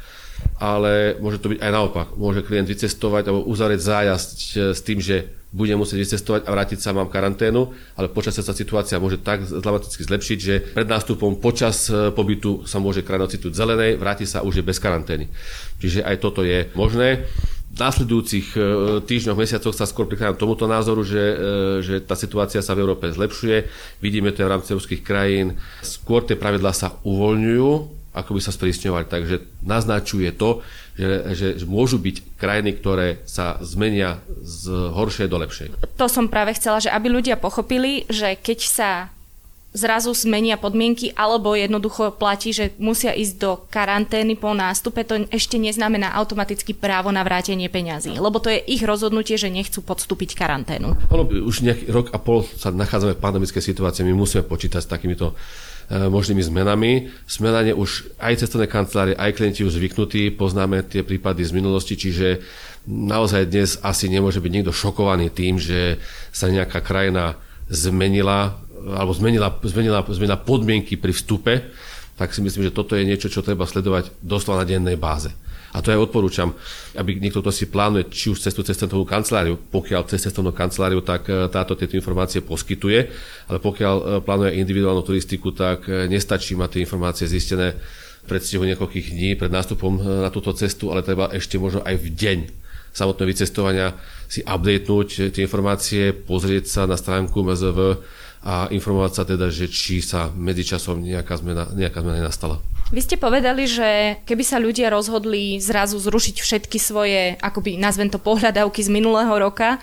ale 0.60 1.16
môže 1.24 1.40
to 1.40 1.56
byť 1.56 1.60
aj 1.64 1.72
naopak. 1.72 2.08
Môže 2.20 2.44
klient 2.44 2.68
vycestovať 2.68 3.32
alebo 3.32 3.48
uzavrieť 3.48 3.80
zájazd 3.80 4.30
s 4.76 4.82
tým, 4.84 5.00
že 5.00 5.39
bude 5.50 5.74
musieť 5.74 5.98
vycestovať 6.06 6.42
a 6.46 6.54
vrátiť 6.54 6.78
sa 6.78 6.94
mám 6.94 7.10
karanténu, 7.10 7.74
ale 7.98 8.08
počas 8.14 8.38
sa 8.38 8.54
situácia 8.54 9.02
môže 9.02 9.18
tak 9.18 9.42
dramaticky 9.50 10.06
zlepšiť, 10.06 10.38
že 10.38 10.56
pred 10.78 10.86
nástupom 10.86 11.42
počas 11.42 11.90
e, 11.90 12.14
pobytu 12.14 12.70
sa 12.70 12.78
môže 12.78 13.02
krajina 13.02 13.26
ocitnúť 13.26 13.58
zelenej, 13.58 13.98
vráti 13.98 14.30
sa 14.30 14.46
už 14.46 14.62
je 14.62 14.68
bez 14.70 14.78
karantény. 14.78 15.26
Čiže 15.82 16.06
aj 16.06 16.16
toto 16.22 16.46
je 16.46 16.70
možné. 16.78 17.26
V 17.70 17.78
následujúcich 17.82 18.48
e, 18.54 18.60
týždňoch, 19.02 19.42
mesiacoch 19.42 19.74
sa 19.74 19.90
skôr 19.90 20.06
prikladám 20.06 20.38
tomuto 20.38 20.70
názoru, 20.70 21.02
že, 21.02 21.18
e, 21.18 21.36
že 21.82 21.96
tá 22.06 22.14
situácia 22.14 22.62
sa 22.62 22.78
v 22.78 22.86
Európe 22.86 23.10
zlepšuje. 23.10 23.66
Vidíme 24.06 24.30
to 24.30 24.46
aj 24.46 24.48
v 24.48 24.54
rámci 24.54 24.70
európskych 24.70 25.02
krajín. 25.02 25.58
Skôr 25.82 26.30
tie 26.30 26.38
pravidlá 26.38 26.78
sa 26.78 26.94
uvoľňujú, 27.02 27.99
ako 28.14 28.38
by 28.38 28.42
sa 28.42 28.52
sprísňovali. 28.52 29.06
Takže 29.06 29.36
naznačuje 29.62 30.30
to, 30.34 30.66
že, 31.00 31.56
že 31.60 31.66
môžu 31.70 32.02
byť 32.02 32.36
krajiny, 32.36 32.76
ktoré 32.76 33.24
sa 33.24 33.62
zmenia 33.64 34.20
z 34.42 34.92
horšej 34.92 35.28
do 35.32 35.38
lepšej. 35.40 35.68
To 35.96 36.08
som 36.12 36.28
práve 36.28 36.58
chcela, 36.58 36.84
že 36.84 36.92
aby 36.92 37.08
ľudia 37.08 37.40
pochopili, 37.40 38.04
že 38.10 38.36
keď 38.36 38.60
sa 38.66 38.92
zrazu 39.70 40.10
zmenia 40.18 40.58
podmienky, 40.58 41.14
alebo 41.14 41.54
jednoducho 41.54 42.18
platí, 42.18 42.50
že 42.50 42.74
musia 42.82 43.14
ísť 43.14 43.36
do 43.38 43.52
karantény 43.70 44.34
po 44.34 44.50
nástupe, 44.58 45.06
to 45.06 45.30
ešte 45.30 45.62
neznamená 45.62 46.10
automaticky 46.18 46.74
právo 46.74 47.14
na 47.14 47.22
vrátenie 47.22 47.70
peňazí, 47.70 48.18
lebo 48.18 48.42
to 48.42 48.50
je 48.50 48.66
ich 48.66 48.82
rozhodnutie, 48.82 49.38
že 49.38 49.54
nechcú 49.54 49.86
podstúpiť 49.86 50.34
karanténu. 50.34 50.98
Ono, 51.14 51.24
už 51.46 51.62
nejaký 51.62 51.86
rok 51.94 52.10
a 52.10 52.18
pol 52.18 52.50
sa 52.58 52.74
nachádzame 52.74 53.14
v 53.14 53.22
pandemickej 53.22 53.62
situácii, 53.62 54.02
my 54.10 54.18
musíme 54.18 54.42
počítať 54.42 54.82
s 54.82 54.90
takýmito 54.90 55.38
možnými 55.90 56.46
zmenami. 56.46 57.10
Sme 57.26 57.50
na 57.50 57.66
ne 57.66 57.74
už 57.74 58.14
aj 58.22 58.46
cestovné 58.46 58.70
kancelárie, 58.70 59.18
aj 59.18 59.34
klienti 59.34 59.66
už 59.66 59.74
zvyknutí, 59.74 60.38
poznáme 60.38 60.86
tie 60.86 61.02
prípady 61.02 61.42
z 61.42 61.52
minulosti, 61.58 61.98
čiže 61.98 62.40
naozaj 62.86 63.50
dnes 63.50 63.82
asi 63.82 64.06
nemôže 64.06 64.38
byť 64.38 64.52
nikto 64.54 64.74
šokovaný 64.74 65.34
tým, 65.34 65.58
že 65.58 65.98
sa 66.30 66.48
nejaká 66.48 66.86
krajina 66.86 67.38
zmenila 67.70 68.62
alebo 68.80 69.12
zmenila, 69.12 69.52
zmenila, 69.60 70.00
zmenila 70.08 70.40
podmienky 70.40 70.96
pri 70.96 71.12
vstupe, 71.12 71.54
tak 72.16 72.32
si 72.32 72.40
myslím, 72.40 72.72
že 72.72 72.76
toto 72.76 72.96
je 72.96 73.04
niečo, 73.04 73.28
čo 73.28 73.44
treba 73.44 73.68
sledovať 73.68 74.24
doslova 74.24 74.64
na 74.64 74.70
dennej 74.70 74.96
báze. 74.96 75.32
A 75.70 75.86
to 75.86 75.94
aj 75.94 76.10
odporúčam, 76.10 76.58
aby 76.98 77.22
niekto, 77.22 77.46
kto 77.46 77.54
si 77.54 77.70
plánuje, 77.70 78.10
či 78.10 78.34
už 78.34 78.42
cez 78.42 78.58
cestovnú 78.58 79.06
kanceláriu, 79.06 79.58
pokiaľ 79.70 80.10
cez 80.10 80.26
cestovnú 80.26 80.50
kanceláriu, 80.50 81.06
tak 81.06 81.30
e, 81.30 81.46
táto 81.50 81.78
tieto 81.78 81.94
informácie 81.94 82.42
poskytuje, 82.42 83.00
ale 83.46 83.58
pokiaľ 83.62 83.96
e, 83.96 84.04
plánuje 84.26 84.58
individuálnu 84.66 85.06
turistiku, 85.06 85.54
tak 85.54 85.86
e, 85.86 86.10
nestačí 86.10 86.58
mať 86.58 86.70
tie 86.78 86.82
informácie 86.90 87.30
zistené 87.30 87.78
pred 88.26 88.42
predstihu 88.42 88.66
niekoľkých 88.66 89.08
dní 89.14 89.30
pred 89.38 89.50
nástupom 89.50 89.98
na 90.22 90.30
túto 90.30 90.54
cestu, 90.54 90.94
ale 90.94 91.02
treba 91.02 91.34
ešte 91.34 91.58
možno 91.58 91.82
aj 91.82 91.98
v 91.98 92.08
deň 92.14 92.40
samotného 92.94 93.30
vycestovania 93.30 93.88
si 94.30 94.46
updatenúť 94.46 95.34
tie 95.34 95.46
informácie, 95.46 96.14
pozrieť 96.14 96.66
sa 96.70 96.82
na 96.86 96.98
stránku 96.98 97.42
MZV 97.42 97.80
a 98.46 98.72
informovať 98.72 99.12
sa 99.14 99.24
teda, 99.26 99.52
že 99.52 99.68
či 99.68 100.00
sa 100.00 100.32
medzičasom 100.32 101.04
nejaká 101.04 101.42
zmena, 101.42 101.68
nejaká 101.74 102.00
zmena 102.00 102.30
nastala. 102.30 102.62
Vy 102.90 103.06
ste 103.06 103.22
povedali, 103.22 103.70
že 103.70 104.18
keby 104.26 104.42
sa 104.42 104.58
ľudia 104.58 104.90
rozhodli 104.90 105.62
zrazu 105.62 106.02
zrušiť 106.02 106.36
všetky 106.42 106.78
svoje, 106.82 107.38
akoby 107.38 107.78
nazvem 107.78 108.10
to 108.10 108.18
pohľadavky 108.18 108.82
z 108.82 108.90
minulého 108.90 109.30
roka, 109.38 109.78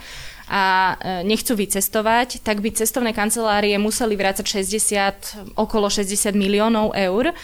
a 0.47 0.95
e, 0.95 1.27
nechcú 1.27 1.59
vycestovať, 1.59 2.43
tak 2.47 2.63
by 2.63 2.71
cestovné 2.71 3.11
kancelárie 3.11 3.75
museli 3.83 4.15
vrácať 4.15 4.47
60, 4.63 5.59
okolo 5.59 5.91
60 5.91 6.31
miliónov 6.39 6.95
eur. 6.95 7.35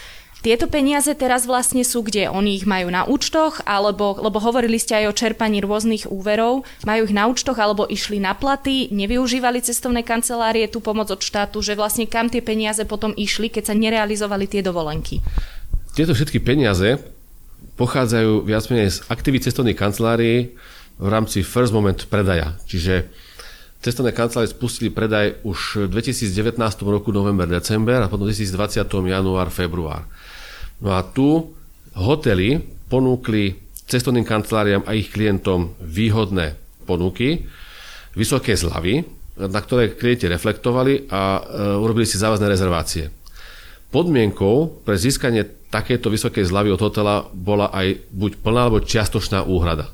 Tieto 0.43 0.67
peniaze 0.67 1.07
teraz 1.15 1.47
vlastne 1.47 1.87
sú 1.87 2.03
kde? 2.03 2.27
Oni 2.27 2.59
ich 2.59 2.67
majú 2.67 2.91
na 2.91 3.07
účtoch, 3.07 3.63
alebo, 3.63 4.19
lebo 4.19 4.43
hovorili 4.43 4.75
ste 4.75 4.99
aj 4.99 5.05
o 5.07 5.15
čerpaní 5.15 5.63
rôznych 5.63 6.11
úverov, 6.11 6.67
majú 6.83 7.07
ich 7.07 7.15
na 7.15 7.31
účtoch 7.31 7.55
alebo 7.55 7.87
išli 7.87 8.19
na 8.19 8.35
platy, 8.35 8.91
nevyužívali 8.91 9.63
cestovné 9.63 10.03
kancelárie 10.03 10.67
tú 10.67 10.83
pomoc 10.83 11.07
od 11.15 11.23
štátu, 11.23 11.63
že 11.63 11.79
vlastne 11.79 12.11
kam 12.11 12.27
tie 12.27 12.43
peniaze 12.43 12.83
potom 12.83 13.15
išli, 13.15 13.47
keď 13.47 13.71
sa 13.71 13.75
nerealizovali 13.75 14.43
tie 14.51 14.59
dovolenky? 14.59 15.23
Tieto 15.93 16.17
všetky 16.17 16.41
peniaze 16.41 16.97
pochádzajú 17.77 18.49
viac 18.49 18.65
menej 18.73 18.97
z 18.97 18.97
aktivít 19.13 19.45
cestovných 19.45 19.77
kancelárií 19.77 20.57
v 20.97 21.07
rámci 21.07 21.45
first 21.45 21.69
moment 21.69 22.09
predaja. 22.09 22.57
Čiže 22.65 23.13
cestovné 23.77 24.09
kancelárie 24.09 24.49
spustili 24.49 24.89
predaj 24.89 25.45
už 25.45 25.85
v 25.85 26.01
2019 26.01 26.57
roku 26.89 27.13
november, 27.13 27.45
december 27.45 28.01
a 28.01 28.09
potom 28.09 28.25
2020 28.25 28.89
január, 28.89 29.53
február. 29.53 30.09
No 30.81 30.97
a 30.97 31.05
tu 31.05 31.53
hotely 31.93 32.57
ponúkli 32.89 33.61
cestovným 33.85 34.25
kanceláriám 34.25 34.89
a 34.89 34.97
ich 34.97 35.13
klientom 35.13 35.77
výhodné 35.77 36.57
ponuky, 36.89 37.45
vysoké 38.17 38.57
zľavy, 38.57 39.05
na 39.37 39.59
ktoré 39.61 39.93
klienti 39.93 40.29
reflektovali 40.29 41.09
a 41.09 41.21
e, 41.37 41.41
urobili 41.77 42.05
si 42.05 42.21
závazné 42.21 42.49
rezervácie. 42.49 43.22
Podmienkou 43.93 44.81
pre 44.81 44.97
získanie 44.97 45.45
takéto 45.69 46.09
vysoké 46.09 46.41
zľavy 46.41 46.73
od 46.73 46.81
hotela 46.81 47.29
bola 47.29 47.69
aj 47.69 48.01
buď 48.09 48.41
plná 48.41 48.61
alebo 48.65 48.81
čiastočná 48.81 49.45
úhrada. 49.45 49.93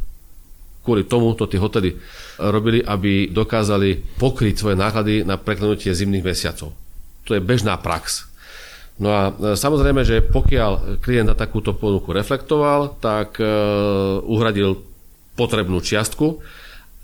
Kvôli 0.88 1.04
tomu 1.04 1.36
to 1.36 1.52
tie 1.52 1.60
hotely 1.60 2.00
robili, 2.40 2.80
aby 2.80 3.28
dokázali 3.28 4.16
pokryť 4.16 4.56
svoje 4.56 4.80
náklady 4.80 5.28
na 5.28 5.36
preklenutie 5.36 5.92
zimných 5.92 6.24
mesiacov. 6.24 6.72
To 7.28 7.32
je 7.36 7.44
bežná 7.44 7.76
prax. 7.76 8.32
No 9.00 9.12
a 9.12 9.22
e, 9.32 9.60
samozrejme, 9.60 10.08
že 10.08 10.24
pokiaľ 10.24 11.04
klient 11.04 11.32
na 11.32 11.36
takúto 11.36 11.76
ponuku 11.76 12.12
reflektoval, 12.16 13.00
tak 13.04 13.40
e, 13.40 13.48
uhradil 14.24 14.80
potrebnú 15.40 15.80
čiastku, 15.80 16.40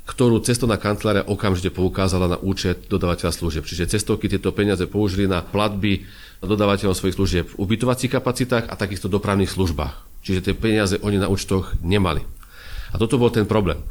ktorú 0.05 0.37
cestovná 0.45 0.77
kancelária 0.77 1.25
okamžite 1.25 1.73
poukázala 1.73 2.29
na 2.29 2.37
účet 2.37 2.85
dodávateľa 2.85 3.33
služieb. 3.33 3.65
Čiže 3.65 3.89
cestovky 3.89 4.29
tieto 4.29 4.53
peniaze 4.53 4.85
použili 4.85 5.25
na 5.25 5.41
platby 5.41 6.05
dodávateľom 6.45 6.93
svojich 6.93 7.17
služieb 7.17 7.45
v 7.49 7.57
ubytovacích 7.57 8.13
kapacitách 8.13 8.69
a 8.69 8.77
takisto 8.77 9.09
dopravných 9.09 9.49
službách. 9.49 10.21
Čiže 10.21 10.45
tie 10.45 10.53
peniaze 10.53 11.01
oni 11.01 11.17
na 11.17 11.29
účtoch 11.29 11.73
nemali. 11.81 12.21
A 12.93 13.01
toto 13.01 13.17
bol 13.17 13.33
ten 13.33 13.49
problém. 13.49 13.81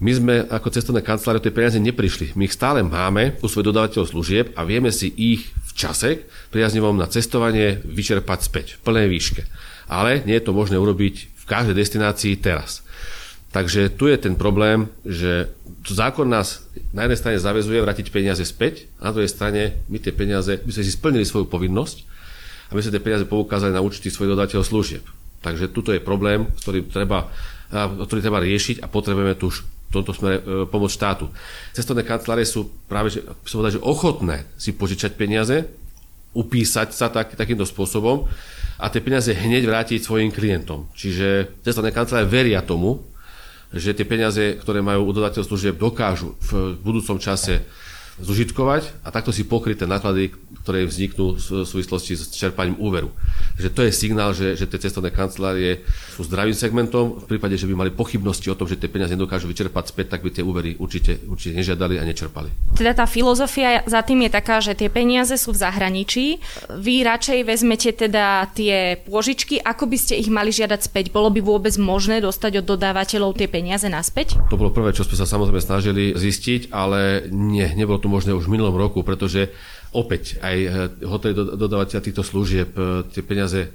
My 0.00 0.12
sme 0.12 0.34
ako 0.48 0.72
cestovné 0.72 1.00
kancelárie 1.04 1.40
tie 1.40 1.54
peniaze 1.54 1.80
neprišli. 1.80 2.36
My 2.36 2.48
ich 2.48 2.56
stále 2.56 2.84
máme 2.84 3.40
u 3.40 3.46
svojich 3.48 3.72
dodávateľov 3.72 4.12
služieb 4.12 4.46
a 4.56 4.64
vieme 4.68 4.92
si 4.92 5.08
ich 5.08 5.52
v 5.52 5.72
čase 5.72 6.28
priaznivom 6.52 6.96
na 6.96 7.08
cestovanie 7.08 7.80
vyčerpať 7.84 8.38
späť 8.44 8.66
v 8.76 8.88
plnej 8.88 9.06
výške. 9.08 9.42
Ale 9.88 10.24
nie 10.28 10.36
je 10.36 10.44
to 10.44 10.56
možné 10.56 10.76
urobiť 10.76 11.14
v 11.32 11.44
každej 11.44 11.76
destinácii 11.76 12.34
teraz. 12.40 12.84
Takže 13.52 13.92
tu 13.92 14.08
je 14.08 14.16
ten 14.16 14.32
problém, 14.32 14.88
že 15.04 15.52
zákon 15.84 16.24
nás 16.24 16.64
na 16.96 17.04
jednej 17.04 17.20
strane 17.20 17.36
zavezuje 17.36 17.84
vrátiť 17.84 18.08
peniaze 18.08 18.40
späť, 18.48 18.88
a 18.96 19.08
na 19.08 19.12
druhej 19.12 19.28
strane 19.28 19.76
my 19.92 20.00
tie 20.00 20.12
peniaze, 20.12 20.64
my 20.64 20.72
sme 20.72 20.84
si 20.84 20.92
splnili 20.96 21.28
svoju 21.28 21.52
povinnosť 21.52 21.96
a 22.68 22.72
my 22.72 22.80
sme 22.80 22.96
tie 22.96 23.04
peniaze 23.04 23.28
poukázali 23.28 23.76
na 23.76 23.84
účty 23.84 24.08
svojich 24.08 24.32
dodateľov 24.32 24.64
služieb. 24.64 25.04
Takže 25.44 25.68
tuto 25.68 25.92
je 25.92 26.00
problém, 26.00 26.48
ktorý 26.64 26.88
treba, 26.88 27.28
ktorý 28.08 28.24
treba 28.24 28.40
riešiť 28.40 28.80
a 28.80 28.88
potrebujeme 28.88 29.36
tu 29.36 29.52
už 29.52 29.68
v 29.92 30.00
tomto 30.00 30.16
smere 30.16 30.40
e, 30.40 30.42
pomoc 30.64 30.88
štátu. 30.88 31.28
Cestovné 31.76 32.00
kancelárie 32.00 32.48
sú 32.48 32.72
práve, 32.88 33.12
že, 33.12 33.20
som 33.44 33.60
povedal, 33.60 33.76
že 33.76 33.84
ochotné 33.84 34.48
si 34.56 34.72
požičať 34.72 35.20
peniaze, 35.20 35.68
upísať 36.32 36.96
sa 36.96 37.12
tak, 37.12 37.36
takýmto 37.36 37.68
spôsobom 37.68 38.24
a 38.80 38.88
tie 38.88 39.04
peniaze 39.04 39.36
hneď 39.36 39.68
vrátiť 39.68 40.00
svojim 40.00 40.32
klientom. 40.32 40.88
Čiže 40.96 41.60
cestovné 41.60 41.92
kancelárie 41.92 42.24
veria 42.24 42.64
tomu, 42.64 43.04
že 43.72 43.96
tie 43.96 44.04
peniaze, 44.04 44.60
ktoré 44.60 44.84
majú 44.84 45.08
u 45.08 45.12
dodateľ 45.16 45.42
služieb, 45.48 45.80
dokážu 45.80 46.36
v 46.52 46.76
budúcom 46.80 47.16
čase 47.16 47.64
zužitkovať 48.20 49.06
a 49.06 49.08
takto 49.08 49.32
si 49.32 49.48
pokryť 49.48 49.84
tie 49.84 49.88
náklady, 49.88 50.36
ktoré 50.62 50.84
vzniknú 50.84 51.40
v 51.40 51.64
súvislosti 51.64 52.18
s 52.18 52.28
čerpaním 52.34 52.76
úveru. 52.76 53.08
Že 53.56 53.68
to 53.72 53.80
je 53.88 53.92
signál, 53.92 54.36
že, 54.36 54.52
že 54.58 54.68
tie 54.68 54.88
cestovné 54.88 55.08
kancelárie 55.08 55.80
sú 56.12 56.28
zdravým 56.28 56.52
segmentom. 56.52 57.24
V 57.24 57.36
prípade, 57.36 57.56
že 57.56 57.64
by 57.64 57.74
mali 57.74 57.90
pochybnosti 57.94 58.52
o 58.52 58.58
tom, 58.58 58.68
že 58.68 58.76
tie 58.76 58.92
peniaze 58.92 59.16
nedokážu 59.16 59.48
vyčerpať 59.48 59.94
späť, 59.94 60.18
tak 60.18 60.20
by 60.20 60.30
tie 60.34 60.44
úvery 60.44 60.76
určite, 60.76 61.24
určite 61.24 61.56
nežiadali 61.56 61.96
a 61.96 62.04
nečerpali. 62.04 62.52
Teda 62.76 62.92
tá 62.92 63.08
filozofia 63.08 63.80
za 63.88 64.04
tým 64.04 64.28
je 64.28 64.30
taká, 64.34 64.60
že 64.60 64.76
tie 64.76 64.92
peniaze 64.92 65.32
sú 65.40 65.56
v 65.56 65.62
zahraničí. 65.64 66.42
Vy 66.68 67.06
radšej 67.08 67.38
vezmete 67.48 67.90
teda 67.96 68.50
tie 68.52 69.00
pôžičky, 69.08 69.56
ako 69.62 69.88
by 69.88 69.96
ste 69.96 70.20
ich 70.20 70.28
mali 70.28 70.52
žiadať 70.52 70.80
späť? 70.84 71.04
Bolo 71.14 71.32
by 71.32 71.40
vôbec 71.40 71.72
možné 71.80 72.20
dostať 72.20 72.60
od 72.60 72.68
dodávateľov 72.76 73.38
tie 73.38 73.48
peniaze 73.48 73.88
naspäť? 73.88 74.36
To 74.52 74.58
bolo 74.58 74.74
prvé, 74.74 74.92
čo 74.92 75.06
sme 75.06 75.16
sa 75.16 75.24
samozrejme 75.24 75.62
snažili 75.62 76.12
zistiť, 76.12 76.74
ale 76.74 77.30
nie, 77.30 77.64
nebolo 77.72 78.01
to 78.02 78.10
možné 78.10 78.34
už 78.34 78.50
v 78.50 78.58
minulom 78.58 78.74
roku, 78.74 79.06
pretože 79.06 79.54
opäť 79.94 80.42
aj 80.42 80.56
eh, 80.58 80.70
hotely 81.06 81.32
dodávateľa 81.32 82.02
týchto 82.02 82.26
služieb 82.26 82.74
eh, 82.74 83.06
tie 83.14 83.22
peniaze 83.22 83.70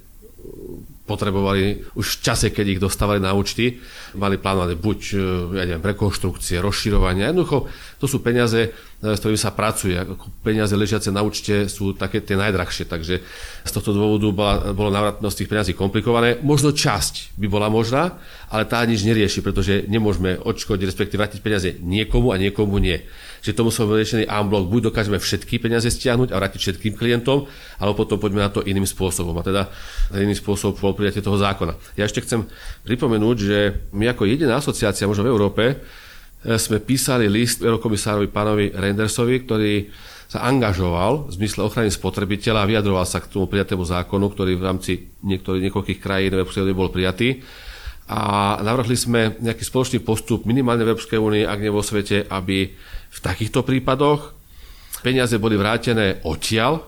potrebovali 1.08 1.88
už 1.96 2.20
v 2.20 2.22
čase, 2.22 2.48
keď 2.52 2.66
ich 2.68 2.84
dostávali 2.84 3.24
na 3.24 3.32
účty, 3.32 3.80
mali 4.20 4.36
plánované 4.36 4.76
buď 4.76 5.00
e, 5.16 5.18
ja 5.56 5.64
neviem, 5.64 5.88
rekonštrukcie, 5.88 6.60
rozširovania. 6.60 7.32
Jednoducho, 7.32 7.72
to 7.96 8.06
sú 8.12 8.20
peniaze, 8.20 8.60
e, 8.60 8.70
s 8.98 9.22
ktorými 9.22 9.38
sa 9.38 9.54
pracuje. 9.54 9.94
Peniaze 10.42 10.74
ležiace 10.74 11.14
na 11.14 11.22
účte 11.22 11.70
sú 11.70 11.94
také 11.94 12.18
tie 12.26 12.34
najdrahšie, 12.34 12.90
takže 12.90 13.22
z 13.62 13.72
tohto 13.72 13.94
dôvodu 13.94 14.26
bola, 14.34 14.56
bolo 14.74 14.90
návratnosť 14.90 15.38
tých 15.38 15.50
peniazí 15.54 15.72
komplikované. 15.78 16.42
Možno 16.42 16.74
časť 16.74 17.38
by 17.38 17.46
bola 17.46 17.70
možná, 17.70 18.18
ale 18.50 18.66
tá 18.66 18.82
nič 18.82 19.06
nerieši, 19.06 19.46
pretože 19.46 19.86
nemôžeme 19.86 20.42
odškodiť, 20.42 20.86
respektíve 20.90 21.22
vrátiť 21.22 21.40
peniaze 21.46 21.70
niekomu 21.78 22.34
a 22.34 22.42
niekomu 22.42 22.82
nie. 22.82 22.98
Čiže 23.46 23.62
to 23.62 23.68
musel 23.70 23.86
byť 23.86 23.98
riešený 24.02 24.26
unblock. 24.26 24.66
Buď 24.66 24.82
dokážeme 24.90 25.22
všetky 25.22 25.62
peniaze 25.62 25.86
stiahnuť 25.94 26.34
a 26.34 26.42
vrátiť 26.42 26.58
všetkým 26.58 26.98
klientom, 26.98 27.46
alebo 27.78 28.02
potom 28.02 28.18
poďme 28.18 28.42
na 28.42 28.50
to 28.50 28.66
iným 28.66 28.90
spôsobom. 28.90 29.38
A 29.38 29.46
teda 29.46 29.70
iný 30.18 30.34
spôsob 30.34 30.74
bol 30.82 30.98
prijatie 30.98 31.22
toho 31.22 31.38
zákona. 31.38 31.78
Ja 32.02 32.10
ešte 32.10 32.26
chcem 32.26 32.50
pripomenúť, 32.82 33.38
že 33.38 33.58
my 33.94 34.10
ako 34.10 34.26
jediná 34.26 34.58
asociácia 34.58 35.06
možno 35.06 35.22
v 35.22 35.32
Európe 35.38 35.64
sme 36.44 36.78
písali 36.84 37.26
list 37.26 37.66
eurokomisárovi 37.66 38.30
pánovi 38.30 38.66
Rendersovi, 38.72 39.36
ktorý 39.44 39.74
sa 40.28 40.44
angažoval 40.44 41.32
v 41.32 41.36
zmysle 41.40 41.64
ochrany 41.64 41.88
spotrebiteľa 41.88 42.68
a 42.68 42.70
vyjadroval 42.70 43.08
sa 43.08 43.24
k 43.24 43.32
tomu 43.32 43.48
prijatému 43.48 43.88
zákonu, 43.88 44.28
ktorý 44.36 44.60
v 44.60 44.66
rámci 44.68 44.92
niektorých 45.24 45.72
niekoľkých 45.72 46.00
krajín 46.04 46.36
Európskej 46.36 46.76
bol 46.76 46.92
prijatý 46.92 47.40
a 48.08 48.56
navrhli 48.64 48.96
sme 48.96 49.36
nejaký 49.44 49.68
spoločný 49.68 50.00
postup 50.00 50.48
minimálne 50.48 50.88
v 50.88 50.96
Európskej 50.96 51.20
únii, 51.20 51.44
ak 51.44 51.60
nie 51.60 51.72
vo 51.72 51.84
svete, 51.84 52.28
aby 52.32 52.72
v 53.08 53.20
takýchto 53.20 53.68
prípadoch 53.68 54.32
peniaze 55.04 55.36
boli 55.36 55.60
vrátené 55.60 56.24
odtiaľ, 56.24 56.88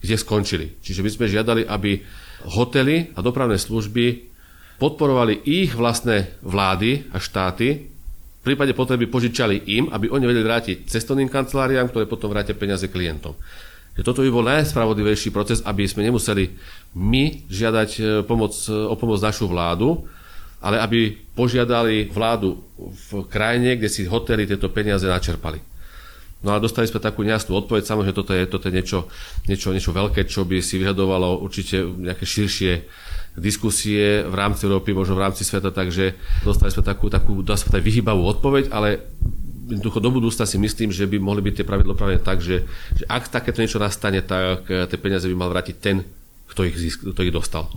kde 0.00 0.16
skončili. 0.20 0.66
Čiže 0.84 1.00
my 1.00 1.10
sme 1.10 1.32
žiadali, 1.32 1.62
aby 1.64 2.04
hotely 2.52 3.16
a 3.16 3.24
dopravné 3.24 3.56
služby 3.56 4.28
podporovali 4.76 5.42
ich 5.48 5.72
vlastné 5.72 6.38
vlády 6.44 7.10
a 7.10 7.18
štáty, 7.18 7.97
v 8.38 8.42
prípade 8.46 8.72
potreby 8.72 9.10
požičali 9.10 9.66
im, 9.78 9.90
aby 9.90 10.08
oni 10.08 10.24
vedeli 10.24 10.46
vrátiť 10.46 10.76
cestovným 10.86 11.26
kanceláriám, 11.26 11.90
ktoré 11.90 12.06
potom 12.06 12.30
vrátia 12.30 12.54
peniaze 12.54 12.86
klientom. 12.86 13.34
Toto 13.98 14.22
by 14.22 14.30
bol 14.30 14.46
najspravodlivejší 14.46 15.34
proces, 15.34 15.58
aby 15.66 15.82
sme 15.90 16.06
nemuseli 16.06 16.54
my 16.94 17.50
žiadať 17.50 17.90
e, 17.98 18.02
pomoc, 18.22 18.54
e, 18.54 18.70
o 18.70 18.94
pomoc 18.94 19.18
našu 19.18 19.50
vládu, 19.50 20.06
ale 20.62 20.78
aby 20.78 21.18
požiadali 21.34 22.06
vládu 22.06 22.62
v 22.78 23.26
krajine, 23.26 23.74
kde 23.74 23.90
si 23.90 24.06
hotely 24.06 24.46
tieto 24.46 24.70
peniaze 24.70 25.02
načerpali. 25.02 25.58
No 26.38 26.54
a 26.54 26.62
dostali 26.62 26.86
sme 26.86 27.02
takú 27.02 27.26
nejasnú 27.26 27.58
odpoveď, 27.58 27.82
samozrejme 27.82 28.14
toto 28.14 28.30
je, 28.30 28.46
toto 28.46 28.70
je 28.70 28.74
niečo, 28.78 29.10
niečo, 29.50 29.74
niečo 29.74 29.90
veľké, 29.90 30.30
čo 30.30 30.46
by 30.46 30.62
si 30.62 30.78
vyžadovalo 30.78 31.42
určite 31.42 31.82
nejaké 31.82 32.22
širšie 32.22 32.72
diskusie 33.40 34.26
v 34.26 34.34
rámci 34.34 34.66
Európy, 34.66 34.92
možno 34.92 35.16
v 35.16 35.24
rámci 35.24 35.42
sveta, 35.46 35.70
takže 35.70 36.18
dostali 36.42 36.70
sme 36.74 36.82
takú, 36.82 37.06
takú 37.08 37.40
dá 37.42 37.54
vyhybavú 37.58 38.26
odpoveď, 38.38 38.70
ale 38.74 39.02
jednoducho 39.68 40.00
do 40.00 40.10
budúcna 40.10 40.48
si 40.48 40.56
myslím, 40.56 40.88
že 40.90 41.04
by 41.04 41.20
mohli 41.20 41.44
byť 41.44 41.54
tie 41.60 41.68
pravidlo 41.68 41.92
práve 41.92 42.16
tak, 42.18 42.40
že, 42.40 42.64
že 42.96 43.04
ak 43.04 43.28
takéto 43.28 43.60
niečo 43.60 43.78
nastane, 43.78 44.24
tak 44.24 44.64
eh, 44.72 44.88
tie 44.88 44.98
peniaze 44.98 45.28
by 45.28 45.36
mal 45.36 45.52
vrátiť 45.52 45.76
ten, 45.76 46.02
kto 46.48 46.64
ich, 46.64 46.74
zisk, 46.80 47.04
kto 47.04 47.20
ich 47.22 47.34
dostal. 47.34 47.68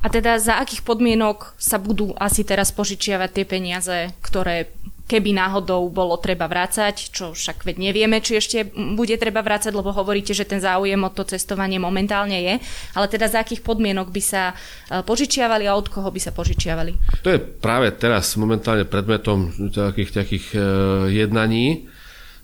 A 0.00 0.06
teda 0.08 0.38
za 0.38 0.62
akých 0.62 0.86
podmienok 0.86 1.52
sa 1.58 1.76
budú 1.76 2.14
asi 2.16 2.46
teraz 2.46 2.70
požičiavať 2.72 3.30
tie 3.34 3.44
peniaze, 3.44 3.98
ktoré 4.22 4.70
keby 5.10 5.34
náhodou 5.34 5.90
bolo 5.90 6.14
treba 6.22 6.46
vrácať, 6.46 7.10
čo 7.10 7.34
však 7.34 7.66
veď 7.66 7.90
nevieme, 7.90 8.22
či 8.22 8.38
ešte 8.38 8.70
bude 8.70 9.18
treba 9.18 9.42
vrácať, 9.42 9.74
lebo 9.74 9.90
hovoríte, 9.90 10.30
že 10.30 10.46
ten 10.46 10.62
záujem 10.62 11.02
o 11.02 11.10
to 11.10 11.26
cestovanie 11.26 11.82
momentálne 11.82 12.38
je, 12.38 12.54
ale 12.94 13.06
teda 13.10 13.26
za 13.26 13.42
akých 13.42 13.66
podmienok 13.66 14.14
by 14.14 14.22
sa 14.22 14.54
e, 14.54 15.02
požičiavali 15.02 15.66
a 15.66 15.74
od 15.74 15.90
koho 15.90 16.06
by 16.14 16.20
sa 16.22 16.30
požičiavali? 16.30 17.26
To 17.26 17.34
je 17.34 17.42
práve 17.42 17.90
teraz 17.98 18.38
momentálne 18.38 18.86
predmetom 18.86 19.50
takých, 19.74 20.10
takých 20.14 20.46
uh, 20.54 20.62
jednaní. 21.10 21.90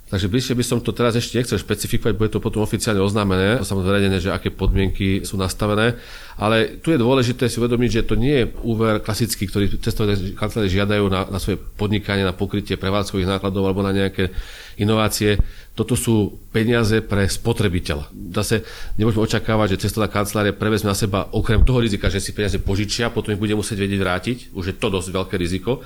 Takže 0.06 0.30
bližšie 0.30 0.54
by 0.54 0.62
som 0.62 0.78
to 0.78 0.94
teraz 0.94 1.18
ešte 1.18 1.34
nechcel 1.34 1.58
špecifikovať, 1.58 2.14
bude 2.14 2.30
to 2.30 2.38
potom 2.38 2.62
oficiálne 2.62 3.02
oznámené, 3.02 3.66
samozrejme, 3.66 4.22
že 4.22 4.30
aké 4.30 4.54
podmienky 4.54 5.26
sú 5.26 5.34
nastavené, 5.34 5.98
ale 6.38 6.78
tu 6.78 6.94
je 6.94 7.02
dôležité 7.02 7.50
si 7.50 7.58
uvedomiť, 7.58 7.90
že 7.90 8.06
to 8.06 8.14
nie 8.14 8.46
je 8.46 8.50
úver 8.62 9.02
klasický, 9.02 9.50
ktorý 9.50 9.82
cestovné 9.82 10.14
kancelárie 10.38 10.70
žiadajú 10.70 11.10
na, 11.10 11.26
na 11.26 11.42
svoje 11.42 11.58
podnikanie, 11.58 12.22
na 12.22 12.30
pokrytie 12.30 12.78
prevádzkových 12.78 13.26
nákladov 13.26 13.66
alebo 13.66 13.82
na 13.82 13.90
nejaké 13.90 14.30
inovácie. 14.78 15.42
Toto 15.74 15.98
sú 15.98 16.38
peniaze 16.54 17.02
pre 17.02 17.26
spotrebiteľa. 17.26 18.06
Zase 18.30 18.62
nemôžeme 18.94 19.26
očakávať, 19.26 19.74
že 19.74 19.90
cestovná 19.90 20.06
kancelária 20.06 20.54
prevezme 20.54 20.86
na 20.86 20.96
seba 20.96 21.26
okrem 21.34 21.66
toho 21.66 21.82
rizika, 21.82 22.06
že 22.06 22.22
si 22.22 22.30
peniaze 22.30 22.62
požičia, 22.62 23.10
potom 23.10 23.34
ich 23.34 23.42
bude 23.42 23.58
musieť 23.58 23.82
vedieť 23.82 24.00
vrátiť, 24.00 24.38
už 24.54 24.64
je 24.70 24.76
to 24.78 24.86
dosť 24.86 25.08
veľké 25.10 25.34
riziko 25.34 25.82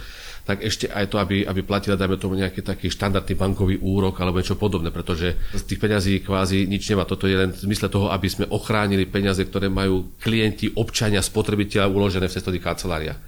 tak 0.50 0.66
ešte 0.66 0.90
aj 0.90 1.14
to, 1.14 1.22
aby, 1.22 1.46
aby 1.46 1.62
platila, 1.62 1.94
dajme 1.94 2.18
tomu, 2.18 2.34
nejaký 2.34 2.66
taký 2.66 2.90
štandardný 2.90 3.38
bankový 3.38 3.78
úrok 3.78 4.18
alebo 4.18 4.42
niečo 4.42 4.58
podobné, 4.58 4.90
pretože 4.90 5.38
z 5.54 5.62
tých 5.62 5.78
peňazí 5.78 6.26
kvázi 6.26 6.66
nič 6.66 6.90
nemá. 6.90 7.06
Toto 7.06 7.30
je 7.30 7.38
len 7.38 7.54
v 7.54 7.70
zmysle 7.70 7.86
toho, 7.86 8.10
aby 8.10 8.26
sme 8.26 8.50
ochránili 8.50 9.06
peniaze, 9.06 9.38
ktoré 9.46 9.70
majú 9.70 10.10
klienti, 10.18 10.74
občania, 10.74 11.22
spotrebiteľa 11.22 11.86
uložené 11.86 12.26
v 12.26 12.34
cestovných 12.34 12.66
kanceláriách. 12.66 13.20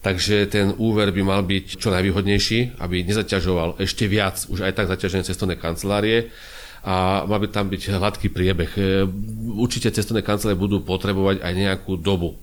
Takže 0.00 0.48
ten 0.48 0.72
úver 0.80 1.12
by 1.12 1.20
mal 1.20 1.44
byť 1.44 1.76
čo 1.76 1.92
najvýhodnejší, 1.92 2.80
aby 2.80 3.04
nezaťažoval 3.04 3.76
ešte 3.84 4.08
viac 4.08 4.40
už 4.48 4.64
aj 4.64 4.72
tak 4.72 4.88
zaťažené 4.88 5.20
cestovné 5.28 5.60
kancelárie 5.60 6.32
a 6.80 7.28
mal 7.28 7.44
by 7.44 7.52
tam 7.52 7.68
byť 7.68 7.92
hladký 7.92 8.32
priebeh. 8.32 8.72
E, 8.76 9.04
určite 9.52 9.92
cestovné 9.92 10.24
kancelárie 10.24 10.56
budú 10.56 10.80
potrebovať 10.80 11.44
aj 11.44 11.52
nejakú 11.52 12.00
dobu 12.00 12.40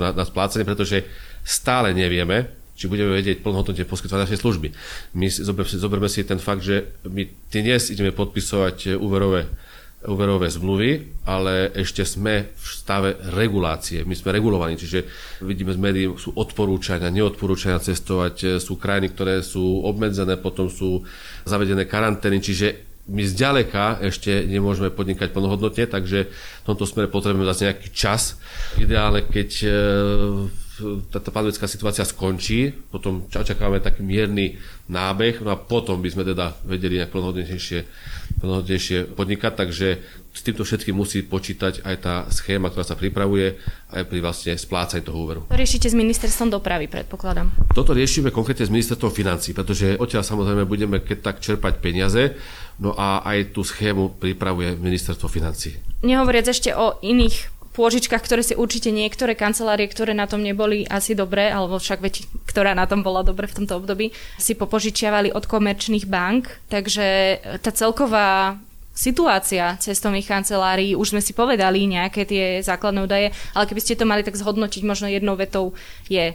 na, 0.00 0.08
na 0.16 0.24
splácanie, 0.24 0.64
pretože 0.64 1.04
stále 1.44 1.92
nevieme, 1.92 2.61
či 2.82 2.90
budeme 2.90 3.14
vedieť 3.14 3.46
plnohodnotne 3.46 3.86
poskytovať 3.86 4.26
naše 4.26 4.42
služby. 4.42 4.74
My 5.14 5.30
zober, 5.30 5.62
zoberme 5.70 6.10
si 6.10 6.26
ten 6.26 6.42
fakt, 6.42 6.66
že 6.66 6.98
my 7.06 7.30
dnes 7.54 7.94
ideme 7.94 8.10
podpisovať 8.10 8.98
úverové, 8.98 9.46
úverové 10.02 10.50
zmluvy, 10.50 11.22
ale 11.22 11.70
ešte 11.78 12.02
sme 12.02 12.50
v 12.50 12.66
stave 12.66 13.14
regulácie. 13.38 14.02
My 14.02 14.18
sme 14.18 14.34
regulovaní, 14.34 14.74
čiže 14.74 15.06
vidíme 15.46 15.70
z 15.70 15.78
médií, 15.78 16.10
sú 16.18 16.34
odporúčania, 16.34 17.06
neodporúčania 17.14 17.78
cestovať, 17.78 18.58
sú 18.58 18.82
krajiny, 18.82 19.14
ktoré 19.14 19.46
sú 19.46 19.86
obmedzené, 19.86 20.42
potom 20.42 20.66
sú 20.66 21.06
zavedené 21.46 21.86
karantény, 21.86 22.42
čiže 22.42 22.90
my 23.02 23.22
zďaleka 23.22 24.02
ešte 24.02 24.46
nemôžeme 24.46 24.90
podnikať 24.90 25.34
plnohodnotne, 25.34 25.90
takže 25.90 26.30
v 26.30 26.66
tomto 26.66 26.86
smere 26.86 27.10
potrebujeme 27.10 27.46
zase 27.46 27.70
nejaký 27.70 27.88
čas. 27.90 28.38
Ideálne, 28.78 29.26
keď 29.26 29.50
táto 31.10 31.30
pandemická 31.30 31.70
situácia 31.70 32.02
skončí, 32.02 32.74
potom 32.90 33.26
očakávame 33.30 33.78
taký 33.78 34.02
mierny 34.02 34.58
nábeh, 34.90 35.40
no 35.40 35.54
a 35.54 35.58
potom 35.58 36.02
by 36.02 36.08
sme 36.10 36.26
teda 36.26 36.58
vedeli 36.66 36.98
nejak 37.00 37.14
plnohodnejšie, 37.14 37.80
plnohodnejšie 38.42 39.14
podnikať, 39.14 39.52
takže 39.54 39.88
s 40.32 40.40
týmto 40.40 40.64
všetkým 40.64 40.96
musí 40.96 41.20
počítať 41.20 41.84
aj 41.84 41.96
tá 42.00 42.14
schéma, 42.32 42.72
ktorá 42.72 42.88
sa 42.88 42.96
pripravuje 42.96 43.60
aj 43.92 44.02
pri 44.08 44.18
vlastne 44.24 44.56
splácaní 44.56 45.04
toho 45.04 45.20
úveru. 45.20 45.40
To 45.52 45.60
riešite 45.60 45.92
s 45.92 45.96
ministerstvom 45.96 46.48
dopravy, 46.48 46.88
predpokladám. 46.88 47.52
Toto 47.76 47.92
riešime 47.92 48.32
konkrétne 48.32 48.64
s 48.64 48.72
ministerstvom 48.72 49.12
financí, 49.12 49.52
pretože 49.52 50.00
odtiaľ 50.00 50.24
samozrejme 50.24 50.64
budeme 50.64 51.04
keď 51.04 51.18
tak 51.20 51.36
čerpať 51.44 51.84
peniaze, 51.84 52.32
no 52.80 52.96
a 52.96 53.20
aj 53.28 53.52
tú 53.52 53.60
schému 53.60 54.16
pripravuje 54.16 54.72
ministerstvo 54.80 55.28
financí. 55.28 55.76
Nehovoriac 56.00 56.48
ešte 56.48 56.72
o 56.72 56.96
iných 57.04 57.51
pôžičkách, 57.72 58.22
ktoré 58.22 58.44
si 58.44 58.54
určite 58.54 58.92
niektoré 58.92 59.32
kancelárie, 59.32 59.88
ktoré 59.88 60.12
na 60.12 60.28
tom 60.28 60.44
neboli 60.44 60.84
asi 60.86 61.16
dobré, 61.16 61.48
alebo 61.48 61.80
však 61.80 61.98
veď, 62.04 62.14
ktorá 62.44 62.76
na 62.76 62.84
tom 62.84 63.00
bola 63.00 63.24
dobre 63.24 63.48
v 63.48 63.64
tomto 63.64 63.80
období, 63.80 64.12
si 64.36 64.52
popožičiavali 64.52 65.32
od 65.32 65.48
komerčných 65.48 66.04
bank, 66.06 66.52
takže 66.68 67.40
tá 67.64 67.72
celková 67.72 68.60
situácia 68.92 69.80
cestovných 69.80 70.28
kancelárií, 70.28 70.92
už 70.92 71.16
sme 71.16 71.24
si 71.24 71.32
povedali 71.32 71.88
nejaké 71.88 72.28
tie 72.28 72.60
základné 72.60 73.00
údaje, 73.00 73.26
ale 73.56 73.64
keby 73.64 73.80
ste 73.80 73.96
to 73.96 74.04
mali 74.04 74.20
tak 74.20 74.36
zhodnotiť 74.36 74.84
možno 74.84 75.08
jednou 75.08 75.32
vetou, 75.32 75.72
je 76.12 76.32
e, 76.32 76.34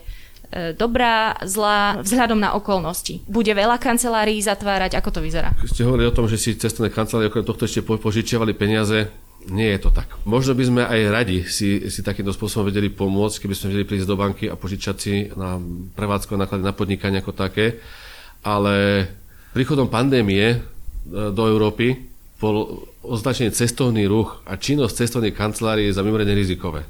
dobrá, 0.73 1.37
zlá, 1.45 2.01
vzhľadom 2.01 2.41
na 2.41 2.57
okolnosti. 2.57 3.21
Bude 3.29 3.53
veľa 3.53 3.77
kancelárií 3.77 4.41
zatvárať, 4.41 4.97
ako 4.97 5.09
to 5.13 5.19
vyzerá? 5.21 5.53
Ste 5.69 5.85
hovorili 5.85 6.09
o 6.09 6.17
tom, 6.17 6.25
že 6.25 6.41
si 6.41 6.57
cestovné 6.57 6.89
kancelárie 6.89 7.29
okrem 7.29 7.45
tohto 7.45 7.69
ešte 7.69 7.85
požičiavali 7.85 8.57
peniaze 8.57 9.26
nie 9.47 9.71
je 9.75 9.79
to 9.79 9.89
tak. 9.95 10.11
Možno 10.27 10.53
by 10.53 10.63
sme 10.67 10.81
aj 10.83 10.99
radi 11.07 11.37
si, 11.47 11.87
si 11.87 12.03
takýmto 12.03 12.35
spôsobom 12.35 12.67
vedeli 12.67 12.91
pomôcť, 12.91 13.43
keby 13.43 13.53
sme 13.55 13.71
vedeli 13.71 13.87
prísť 13.87 14.07
do 14.07 14.19
banky 14.19 14.45
a 14.51 14.59
požičať 14.59 14.95
si 14.99 15.13
na 15.33 15.55
prevádzkové 15.95 16.35
náklady 16.35 16.63
na 16.63 16.75
podnikanie 16.75 17.17
ako 17.23 17.33
také, 17.35 17.79
ale 18.43 19.07
príchodom 19.55 19.87
pandémie 19.87 20.45
e, 20.51 20.57
do 21.09 21.43
Európy 21.47 21.95
bol 22.37 22.85
označený 23.01 23.55
cestovný 23.55 24.05
ruch 24.05 24.43
a 24.45 24.59
činnosť 24.59 25.07
cestovnej 25.07 25.33
kancelárie 25.33 25.89
za 25.89 26.05
mimoriadne 26.05 26.37
rizikové. 26.37 26.85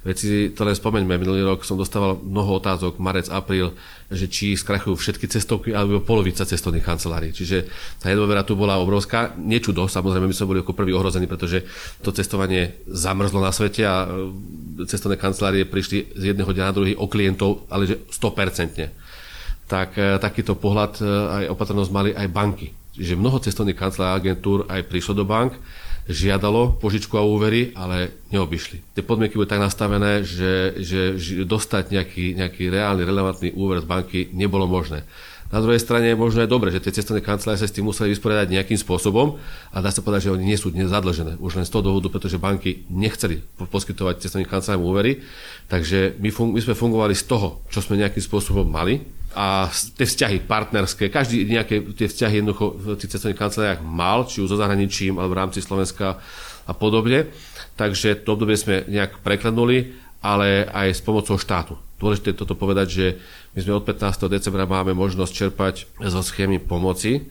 Veď 0.00 0.16
si 0.16 0.48
to 0.56 0.64
len 0.64 0.72
spomeňme, 0.72 1.20
minulý 1.20 1.44
rok 1.44 1.60
som 1.60 1.76
dostával 1.76 2.16
mnoho 2.16 2.56
otázok, 2.56 2.96
marec, 2.96 3.28
apríl, 3.28 3.76
že 4.08 4.32
či 4.32 4.56
skrachujú 4.56 4.96
všetky 4.96 5.28
cestovky 5.28 5.76
alebo 5.76 6.00
polovica 6.00 6.48
cestovných 6.48 6.80
kancelárií. 6.80 7.36
Čiže 7.36 7.68
tá 8.00 8.08
nedôvera 8.08 8.40
tu 8.40 8.56
bola 8.56 8.80
obrovská. 8.80 9.36
Nečudo, 9.36 9.84
samozrejme, 9.84 10.24
my 10.24 10.32
sme 10.32 10.48
boli 10.48 10.60
ako 10.64 10.72
prví 10.72 10.96
ohrození, 10.96 11.28
pretože 11.28 11.68
to 12.00 12.16
cestovanie 12.16 12.80
zamrzlo 12.88 13.44
na 13.44 13.52
svete 13.52 13.84
a 13.84 14.08
e, 14.08 14.88
cestovné 14.88 15.20
kancelárie 15.20 15.68
prišli 15.68 16.16
z 16.16 16.32
jedného 16.32 16.48
dňa 16.48 16.64
na 16.64 16.72
druhý 16.72 16.96
o 16.96 17.04
klientov, 17.04 17.68
ale 17.68 17.84
že 17.84 18.00
100%. 18.08 19.68
Tak 19.68 20.00
e, 20.00 20.16
takýto 20.16 20.56
pohľad 20.56 20.96
e, 20.96 21.04
aj 21.44 21.44
opatrnosť 21.52 21.90
mali 21.92 22.10
aj 22.16 22.32
banky. 22.32 22.72
Čiže 22.96 23.20
mnoho 23.20 23.36
cestovných 23.36 23.76
kancelárií 23.76 24.16
agentúr 24.16 24.64
aj 24.64 24.80
prišlo 24.88 25.12
do 25.12 25.28
bank 25.28 25.60
žiadalo 26.08 26.80
požičku 26.80 27.18
a 27.18 27.26
úvery, 27.26 27.76
ale 27.76 28.14
neobyšli. 28.32 28.96
Tie 28.96 29.04
podmienky 29.04 29.36
boli 29.36 29.50
tak 29.50 29.60
nastavené, 29.60 30.24
že, 30.24 30.78
že 30.80 31.18
dostať 31.44 31.92
nejaký, 31.92 32.24
nejaký 32.38 32.72
reálny, 32.72 33.02
relevantný 33.04 33.50
úver 33.52 33.82
z 33.82 33.86
banky 33.86 34.20
nebolo 34.32 34.64
možné. 34.64 35.04
Na 35.50 35.58
druhej 35.58 35.82
strane 35.82 36.06
je 36.06 36.14
možno 36.14 36.46
aj 36.46 36.50
dobre, 36.50 36.70
že 36.70 36.78
tie 36.78 36.94
cestovné 36.94 37.26
kancelárie 37.26 37.58
sa 37.58 37.66
s 37.66 37.74
tým 37.74 37.82
museli 37.82 38.14
vysporiadať 38.14 38.54
nejakým 38.54 38.78
spôsobom 38.78 39.34
a 39.74 39.76
dá 39.82 39.90
sa 39.90 39.98
povedať, 39.98 40.30
že 40.30 40.34
oni 40.38 40.46
nie 40.46 40.54
sú 40.54 40.70
dnes 40.70 40.86
zadlžené. 40.86 41.42
Už 41.42 41.58
len 41.58 41.66
z 41.66 41.74
toho 41.74 41.90
dôvodu, 41.90 42.06
pretože 42.06 42.38
banky 42.38 42.86
nechceli 42.86 43.42
poskytovať 43.58 44.22
cestovným 44.22 44.46
kanceláriám 44.46 44.86
úvery. 44.86 45.26
Takže 45.66 46.22
my, 46.22 46.30
fun- 46.30 46.54
my 46.54 46.60
sme 46.62 46.78
fungovali 46.78 47.18
z 47.18 47.26
toho, 47.26 47.66
čo 47.66 47.82
sme 47.82 47.98
nejakým 47.98 48.22
spôsobom 48.22 48.62
mali 48.62 49.02
a 49.30 49.70
tie 49.70 50.06
vzťahy 50.06 50.42
partnerské, 50.42 51.06
každý 51.06 51.46
nejaké 51.46 51.94
tie 51.94 52.10
vzťahy 52.10 52.42
jednoducho 52.42 52.74
v 52.74 52.84
tých 52.98 53.14
cestovných 53.14 53.38
kanceláriách 53.38 53.82
mal, 53.86 54.26
či 54.26 54.42
už 54.42 54.50
so 54.50 54.58
zahraničím 54.58 55.22
alebo 55.22 55.38
v 55.38 55.40
rámci 55.46 55.62
Slovenska 55.62 56.18
a 56.66 56.72
podobne. 56.74 57.30
Takže 57.78 58.26
to 58.26 58.34
obdobie 58.34 58.58
sme 58.58 58.82
nejak 58.90 59.22
preklenuli, 59.22 59.94
ale 60.20 60.66
aj 60.66 60.98
s 60.98 61.00
pomocou 61.00 61.38
štátu. 61.38 61.78
Dôležité 62.02 62.32
je 62.34 62.40
toto 62.42 62.58
povedať, 62.58 62.88
že 62.90 63.06
my 63.54 63.58
sme 63.62 63.78
od 63.78 63.84
15. 63.86 64.26
decembra 64.26 64.66
máme 64.66 64.96
možnosť 64.96 65.32
čerpať 65.32 65.74
zo 66.00 66.20
schémy 66.24 66.58
pomoci 66.58 67.28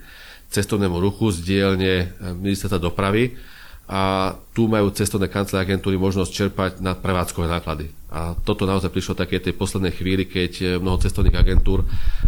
cestovnému 0.49 0.97
ruchu 0.97 1.29
z 1.29 1.37
dielne 1.45 2.09
ministerstva 2.21 2.81
dopravy 2.81 3.37
a 3.89 4.37
tu 4.53 4.69
majú 4.69 4.93
cestovné 4.93 5.25
kancelárie 5.25 5.73
agentúry 5.73 5.97
možnosť 5.97 6.29
čerpať 6.29 6.71
na 6.77 6.93
prevádzkové 6.93 7.49
náklady. 7.49 7.89
A 8.13 8.37
toto 8.37 8.69
naozaj 8.69 8.93
prišlo 8.93 9.17
také 9.17 9.41
tej 9.41 9.57
poslednej 9.57 9.89
chvíli, 9.97 10.29
keď 10.29 10.51
eh, 10.61 10.67
mnoho 10.77 11.01
cestovných 11.01 11.33
agentúr 11.33 11.81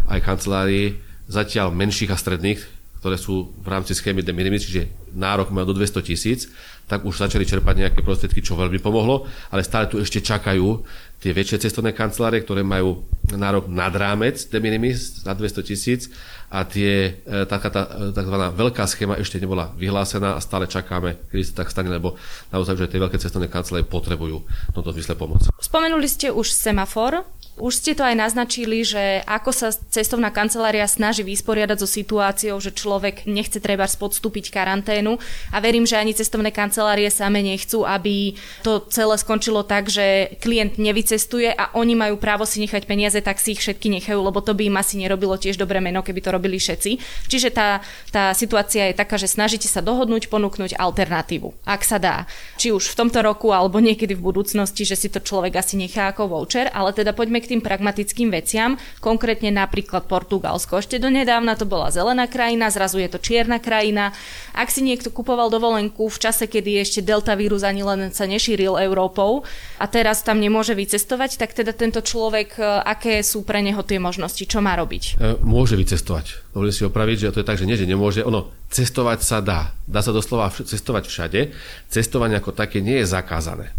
aj 0.10 0.19
kancelárií 0.26 0.97
zatiaľ 1.30 1.69
menších 1.69 2.10
a 2.10 2.17
stredných, 2.17 2.60
ktoré 2.97 3.17
sú 3.17 3.54
v 3.62 3.67
rámci 3.69 3.93
schémy 3.93 4.26
de 4.26 4.34
minimis, 4.34 4.65
čiže 4.65 4.89
nárok 5.13 5.54
majú 5.54 5.74
do 5.74 5.82
200 5.82 6.02
tisíc, 6.02 6.50
tak 6.89 7.06
už 7.06 7.24
začali 7.24 7.45
čerpať 7.45 7.88
nejaké 7.88 8.02
prostriedky, 8.02 8.41
čo 8.41 8.58
veľmi 8.58 8.82
pomohlo, 8.82 9.30
ale 9.54 9.62
stále 9.63 9.88
tu 9.88 10.02
ešte 10.02 10.19
čakajú 10.19 10.82
tie 11.22 11.32
väčšie 11.38 11.70
cestovné 11.70 11.94
kancelárie, 11.94 12.42
ktoré 12.42 12.66
majú 12.66 13.06
nárok 13.30 13.70
nad 13.70 13.94
rámec 13.94 14.42
de 14.50 14.58
minimis 14.58 15.22
na 15.22 15.38
200 15.38 15.62
tisíc 15.62 16.10
a 16.52 16.66
tie, 16.66 17.22
e, 17.24 17.46
taká 17.48 17.70
tá 17.70 17.88
e, 17.88 18.12
tzv. 18.12 18.36
veľká 18.58 18.84
schéma 18.90 19.16
ešte 19.22 19.40
nebola 19.40 19.72
vyhlásená 19.78 20.36
a 20.36 20.44
stále 20.44 20.66
čakáme, 20.68 21.16
kedy 21.30 21.44
sa 21.46 21.64
tak 21.64 21.72
stane, 21.72 21.88
lebo 21.88 22.18
naozaj, 22.50 22.76
že 22.76 22.90
tie 22.92 23.00
veľké 23.00 23.22
cestovné 23.22 23.48
kancelárie 23.48 23.88
potrebujú 23.88 24.44
v 24.44 24.74
tomto 24.74 24.92
zmysle 24.98 25.16
pomoc. 25.16 25.46
Spomenuli 25.62 26.10
ste 26.10 26.34
už 26.34 26.52
semafor, 26.52 27.24
už 27.62 27.74
ste 27.78 27.92
to 27.94 28.02
aj 28.02 28.16
naznačili, 28.16 28.82
že 28.82 29.22
ako 29.28 29.52
sa 29.52 29.70
cestovná 29.70 30.32
kancelária 30.32 30.88
snaží 30.88 31.22
vysporiadať 31.22 31.78
so 31.84 31.88
situáciou, 31.88 32.58
že 32.64 32.72
človek 32.72 33.28
nechce 33.28 33.60
treba 33.60 33.84
podstúpiť 33.86 34.50
karanténu 34.50 35.20
a 35.52 35.58
verím, 35.60 35.84
že 35.84 36.00
ani 36.00 36.16
cestovné 36.16 36.50
kancelárie 36.56 37.12
same 37.12 37.44
nechcú, 37.44 37.84
aby 37.84 38.34
to 38.64 38.88
celé 38.88 39.14
skončilo 39.20 39.68
tak, 39.68 39.92
že 39.92 40.36
klient 40.40 40.80
nevycestuje 40.80 41.11
a 41.58 41.74
oni 41.76 41.97
majú 41.97 42.15
právo 42.21 42.45
si 42.45 42.62
nechať 42.62 42.86
peniaze, 42.86 43.19
tak 43.19 43.41
si 43.41 43.58
ich 43.58 43.62
všetky 43.63 43.89
nechajú, 43.89 44.19
lebo 44.21 44.39
to 44.39 44.54
by 44.54 44.69
im 44.69 44.78
asi 44.78 44.95
nerobilo 45.02 45.36
tiež 45.36 45.58
dobré 45.58 45.82
meno, 45.82 46.06
keby 46.06 46.19
to 46.21 46.30
robili 46.32 46.62
všetci. 46.62 47.02
Čiže 47.28 47.50
tá, 47.52 47.82
tá 48.13 48.32
situácia 48.38 48.91
je 48.91 48.95
taká, 48.95 49.17
že 49.17 49.32
snažíte 49.32 49.67
sa 49.67 49.82
dohodnúť, 49.82 50.30
ponúknuť 50.30 50.78
alternatívu, 50.78 51.65
ak 51.65 51.82
sa 51.82 51.97
dá. 51.97 52.30
Či 52.62 52.71
už 52.76 52.93
v 52.93 52.97
tomto 53.02 53.19
roku 53.26 53.52
alebo 53.52 53.82
niekedy 53.82 54.13
v 54.13 54.24
budúcnosti, 54.24 54.86
že 54.88 54.95
si 54.95 55.08
to 55.10 55.24
človek 55.24 55.58
asi 55.58 55.76
nechá 55.76 56.12
ako 56.12 56.32
voucher, 56.32 56.69
ale 56.71 56.93
teda 56.95 57.12
poďme 57.12 57.41
k 57.41 57.56
tým 57.56 57.62
pragmatickým 57.63 58.30
veciam, 58.32 58.78
konkrétne 59.04 59.52
napríklad 59.52 60.06
Portugalsko. 60.06 60.80
Ešte 60.80 61.02
donedávna 61.02 61.58
to 61.58 61.65
bola 61.65 61.89
zelená 61.89 62.30
krajina, 62.30 62.69
zrazu 62.69 63.02
je 63.02 63.10
to 63.10 63.19
čierna 63.19 63.58
krajina. 63.58 64.13
Ak 64.52 64.69
si 64.69 64.84
niekto 64.84 65.10
kupoval 65.10 65.50
dovolenku 65.50 66.08
v 66.08 66.17
čase, 66.21 66.45
kedy 66.47 66.84
ešte 66.84 67.00
delta 67.02 67.36
vírus 67.36 67.63
ani 67.63 67.82
len 67.82 68.12
sa 68.12 68.28
nešíril 68.28 68.78
Európou 68.78 69.43
a 69.82 69.86
teraz 69.88 70.21
tam 70.21 70.39
nemôže 70.39 70.74
vycestovať, 70.74 71.01
tak 71.10 71.52
teda 71.56 71.72
tento 71.72 72.02
človek, 72.02 72.58
e, 72.58 72.64
aké 72.84 73.22
sú 73.22 73.42
pre 73.46 73.62
neho 73.62 73.82
tie 73.86 73.98
možnosti, 73.98 74.42
čo 74.42 74.60
má 74.60 74.76
robiť? 74.78 75.04
E, 75.18 75.38
môže 75.42 75.78
vycestovať. 75.78 76.54
Dovolím 76.54 76.76
si 76.76 76.84
opraviť, 76.84 77.18
že 77.18 77.28
to 77.34 77.40
je 77.42 77.48
tak, 77.48 77.58
že 77.58 77.68
nie, 77.70 77.80
že 77.80 77.90
nemôže. 77.90 78.22
Ono, 78.26 78.52
cestovať 78.70 79.20
sa 79.24 79.40
dá. 79.40 79.74
Dá 79.86 80.02
sa 80.04 80.12
doslova 80.12 80.52
cestovať 80.52 81.08
všade. 81.08 81.40
Cestovanie 81.88 82.38
ako 82.38 82.52
také 82.52 82.84
nie 82.84 83.02
je 83.02 83.08
zakázané. 83.10 83.74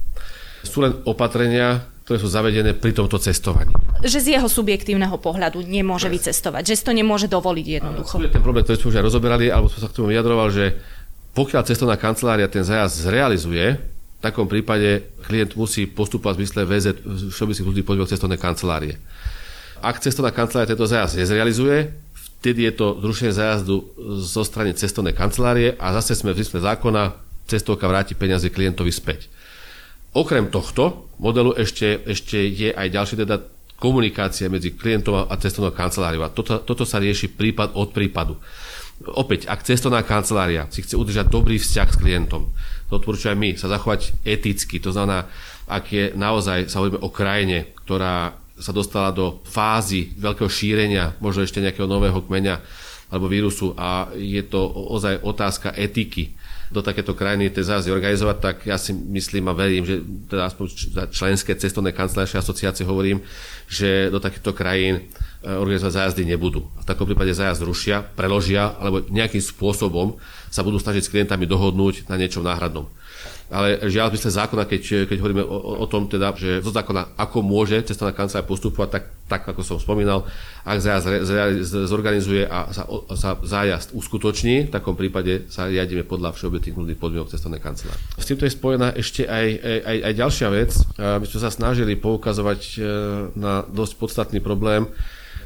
Sú 0.63 0.83
len 0.83 0.95
opatrenia, 1.07 1.83
ktoré 2.07 2.19
sú 2.19 2.27
zavedené 2.27 2.75
pri 2.75 2.93
tomto 2.95 3.19
cestovaní. 3.19 3.71
Že 4.03 4.19
z 4.19 4.29
jeho 4.39 4.49
subjektívneho 4.51 5.15
pohľadu 5.23 5.63
nemôže 5.63 6.11
Presne. 6.11 6.19
vycestovať, 6.19 6.63
že 6.67 6.75
si 6.75 6.85
to 6.87 6.93
nemôže 6.95 7.31
dovoliť 7.31 7.67
jednoducho. 7.83 8.19
To 8.19 8.27
je 8.27 8.35
ten 8.35 8.43
problém, 8.43 8.67
ktorý 8.67 8.77
sme 8.79 8.89
už 8.91 8.99
aj 8.99 9.07
rozoberali, 9.07 9.47
alebo 9.51 9.71
som 9.71 9.81
sa 9.83 9.89
k 9.91 9.97
tomu 9.97 10.11
vyjadroval, 10.11 10.51
že 10.51 10.83
pokiaľ 11.33 11.63
cestovná 11.65 11.97
kancelária 11.97 12.51
ten 12.51 12.67
zájazd 12.67 13.09
zrealizuje, 13.09 13.92
v 14.23 14.31
takom 14.31 14.47
prípade 14.47 15.03
klient 15.27 15.59
musí 15.59 15.91
postupovať 15.91 16.39
v 16.39 16.41
zmysle 16.47 16.61
VZ, 16.63 16.87
Všeobecných 17.35 17.67
ľudí 17.67 17.83
podmienok 17.83 18.15
cestovnej 18.15 18.39
kancelárie. 18.39 18.95
Ak 19.83 19.99
cestovná 19.99 20.31
kancelária 20.31 20.71
tento 20.71 20.87
zájazd 20.87 21.19
nezrealizuje, 21.19 21.91
vtedy 22.39 22.71
je 22.71 22.73
to 22.79 23.03
zrušenie 23.03 23.35
zájazdu 23.35 23.83
zo 24.23 24.47
strany 24.47 24.79
cestovnej 24.79 25.11
kancelárie 25.11 25.75
a 25.75 25.91
zase 25.99 26.15
sme 26.15 26.31
v 26.31 26.39
zmysle 26.39 26.63
zákona 26.63 27.19
cestovka 27.51 27.91
vráti 27.91 28.15
peniaze 28.15 28.47
klientovi 28.47 28.95
späť. 28.95 29.27
Okrem 30.15 30.55
tohto 30.55 31.11
modelu 31.19 31.59
ešte, 31.59 32.07
ešte 32.07 32.39
je 32.47 32.71
aj 32.71 32.95
ďalšia 32.95 33.27
teda 33.27 33.43
komunikácia 33.83 34.47
medzi 34.47 34.71
klientom 34.71 35.27
a 35.27 35.35
cestovnou 35.35 35.75
kanceláriou. 35.75 36.23
A 36.23 36.31
toto, 36.31 36.63
toto 36.63 36.87
sa 36.87 37.03
rieši 37.03 37.27
prípad 37.27 37.75
od 37.75 37.91
prípadu. 37.91 38.39
Opäť, 39.03 39.51
ak 39.51 39.67
cestovná 39.67 40.07
kancelária 40.07 40.71
si 40.71 40.87
chce 40.87 40.95
udržať 40.95 41.27
dobrý 41.27 41.59
vzťah 41.59 41.89
s 41.91 41.99
klientom, 41.99 42.55
to 42.99 43.33
my, 43.33 43.57
sa 43.57 43.73
zachovať 43.73 44.13
eticky, 44.27 44.83
to 44.83 44.93
znamená, 44.93 45.31
ak 45.71 45.85
je 45.89 46.05
naozaj, 46.13 46.69
sa 46.69 46.83
hovoríme 46.83 47.01
o 47.01 47.09
krajine, 47.09 47.73
ktorá 47.87 48.37
sa 48.59 48.73
dostala 48.75 49.15
do 49.15 49.41
fázy 49.49 50.13
veľkého 50.21 50.51
šírenia, 50.51 51.17
možno 51.23 51.47
ešte 51.47 51.63
nejakého 51.63 51.89
nového 51.89 52.21
kmeňa 52.21 52.61
alebo 53.13 53.29
vírusu 53.29 53.77
a 53.77 54.09
je 54.17 54.41
to 54.45 54.61
ozaj 54.69 55.21
otázka 55.21 55.73
etiky, 55.77 56.33
do 56.73 56.81
takéto 56.81 57.13
krajiny 57.13 57.53
ten 57.53 57.61
zájazd 57.61 57.93
organizovať, 57.93 58.37
tak 58.41 58.57
ja 58.65 58.81
si 58.81 58.97
myslím 58.97 59.53
a 59.53 59.55
verím, 59.55 59.85
že 59.85 60.01
teda 60.01 60.49
aspoň 60.49 60.67
členské 61.13 61.53
cestovné 61.53 61.93
kancelárske 61.93 62.41
asociácie 62.41 62.89
hovorím, 62.89 63.21
že 63.69 64.09
do 64.09 64.17
takýchto 64.17 64.57
krajín 64.57 65.05
organizovať 65.43 65.93
zájazdy 65.93 66.23
nebudú. 66.27 66.65
V 66.83 66.87
takom 66.87 67.05
prípade 67.05 67.35
zájazd 67.35 67.67
rušia, 67.67 68.03
preložia 68.03 68.79
alebo 68.79 69.03
nejakým 69.11 69.43
spôsobom 69.43 70.17
sa 70.49 70.63
budú 70.63 70.79
snažiť 70.79 71.03
s 71.03 71.13
klientami 71.13 71.45
dohodnúť 71.45 72.07
na 72.07 72.17
niečom 72.17 72.47
náhradnom. 72.47 72.87
Ale 73.53 73.85
žiaľ, 73.85 74.09
v 74.09 74.17
zmysle 74.17 74.33
zákona, 74.33 74.65
keď, 74.65 75.13
keď 75.13 75.17
hovoríme 75.21 75.45
o, 75.45 75.85
o 75.85 75.87
tom, 75.87 76.09
teda, 76.09 76.33
že 76.33 76.65
zo 76.65 76.73
zákona, 76.73 77.21
ako 77.21 77.45
môže 77.45 77.85
cestovná 77.85 78.17
kancelária 78.17 78.49
postupovať, 78.49 78.89
tak, 78.89 79.05
tak 79.29 79.43
ako 79.45 79.61
som 79.61 79.77
spomínal, 79.77 80.25
ak 80.65 80.81
zájazd 80.81 81.69
zorganizuje 81.85 82.49
a 82.49 82.73
sa, 82.73 82.89
a 82.89 83.13
sa 83.13 83.37
zájazd 83.37 83.93
uskutoční, 83.93 84.69
v 84.69 84.73
takom 84.73 84.97
prípade 84.97 85.53
sa 85.53 85.69
riadíme 85.69 86.09
podľa 86.09 86.33
všeobecných 86.33 86.77
nutných 86.81 87.01
podmienok 87.01 87.29
cestovnej 87.29 87.61
kancelárie. 87.61 88.01
S 88.17 88.25
týmto 88.25 88.49
je 88.49 88.57
spojená 88.57 88.97
ešte 88.97 89.29
aj, 89.29 89.47
aj, 89.85 89.99
aj 90.01 90.13
ďalšia 90.17 90.49
vec. 90.49 90.71
My 90.97 91.25
sme 91.29 91.41
sa 91.45 91.53
snažili 91.53 91.93
poukazovať 92.01 92.61
e, 92.65 92.77
na 93.37 93.69
dosť 93.69 93.93
podstatný 94.01 94.41
problém 94.41 94.89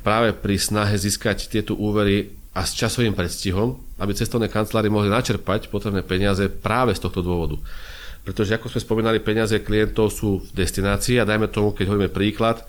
práve 0.07 0.31
pri 0.31 0.55
snahe 0.55 0.95
získať 0.95 1.51
tieto 1.51 1.75
úvery 1.75 2.31
a 2.55 2.63
s 2.63 2.79
časovým 2.79 3.19
predstihom, 3.19 3.75
aby 3.99 4.15
cestovné 4.15 4.47
kancelárie 4.47 4.87
mohli 4.87 5.11
načerpať 5.11 5.67
potrebné 5.67 6.07
peniaze 6.07 6.47
práve 6.47 6.95
z 6.95 7.03
tohto 7.03 7.27
dôvodu. 7.27 7.59
Pretože 8.23 8.55
ako 8.55 8.71
sme 8.71 8.87
spomínali, 8.87 9.19
peniaze 9.19 9.59
klientov 9.59 10.15
sú 10.15 10.47
v 10.47 10.49
destinácii 10.55 11.19
a 11.19 11.27
dajme 11.27 11.51
tomu, 11.51 11.75
keď 11.75 11.91
hovoríme 11.91 12.15
príklad, 12.15 12.63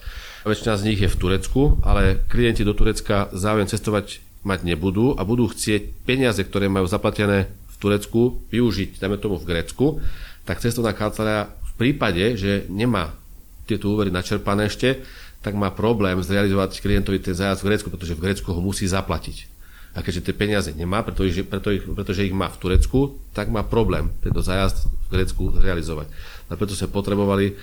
väčšina 0.49 0.81
z 0.81 0.85
nich 0.89 0.99
je 0.99 1.13
v 1.13 1.19
Turecku, 1.21 1.77
ale 1.85 2.25
klienti 2.25 2.65
do 2.65 2.73
Turecka 2.73 3.29
záujem 3.37 3.69
cestovať 3.69 4.25
mať 4.41 4.65
nebudú 4.65 5.13
a 5.13 5.21
budú 5.21 5.45
chcieť 5.51 6.09
peniaze, 6.09 6.41
ktoré 6.41 6.65
majú 6.71 6.89
zaplatené 6.89 7.45
v 7.47 7.75
Turecku, 7.77 8.41
využiť, 8.49 8.97
dajme 8.97 9.21
tomu 9.21 9.37
v 9.37 9.45
Grécku, 9.45 10.01
tak 10.47 10.63
cestovná 10.63 10.97
kancelária 10.97 11.53
v 11.53 11.71
prípade, 11.77 12.33
že 12.33 12.65
nemá 12.71 13.13
tieto 13.67 13.91
úvery 13.91 14.09
načerpané 14.09 14.71
ešte, 14.71 15.03
tak 15.41 15.53
má 15.53 15.69
problém 15.69 16.17
zrealizovať 16.19 16.81
klientovi 16.81 17.21
ten 17.21 17.37
zájazd 17.37 17.61
v 17.63 17.67
Grécku, 17.71 17.87
pretože 17.93 18.17
v 18.17 18.23
Grécku 18.23 18.49
ho 18.51 18.61
musí 18.61 18.89
zaplatiť 18.89 19.57
a 19.97 20.05
keďže 20.05 20.29
tie 20.29 20.35
peniaze 20.37 20.69
nemá, 20.77 21.01
pretože, 21.01 21.41
preto 21.41 21.73
pretože 21.97 22.21
ich 22.21 22.35
má 22.35 22.53
v 22.53 22.61
Turecku, 22.61 23.17
tak 23.33 23.49
má 23.49 23.65
problém 23.65 24.13
tento 24.21 24.45
zájazd 24.45 24.85
v 24.85 25.07
Grécku 25.09 25.49
realizovať. 25.57 26.13
A 26.47 26.53
preto 26.53 26.77
sme 26.77 26.93
potrebovali 26.93 27.45
e, 27.49 27.53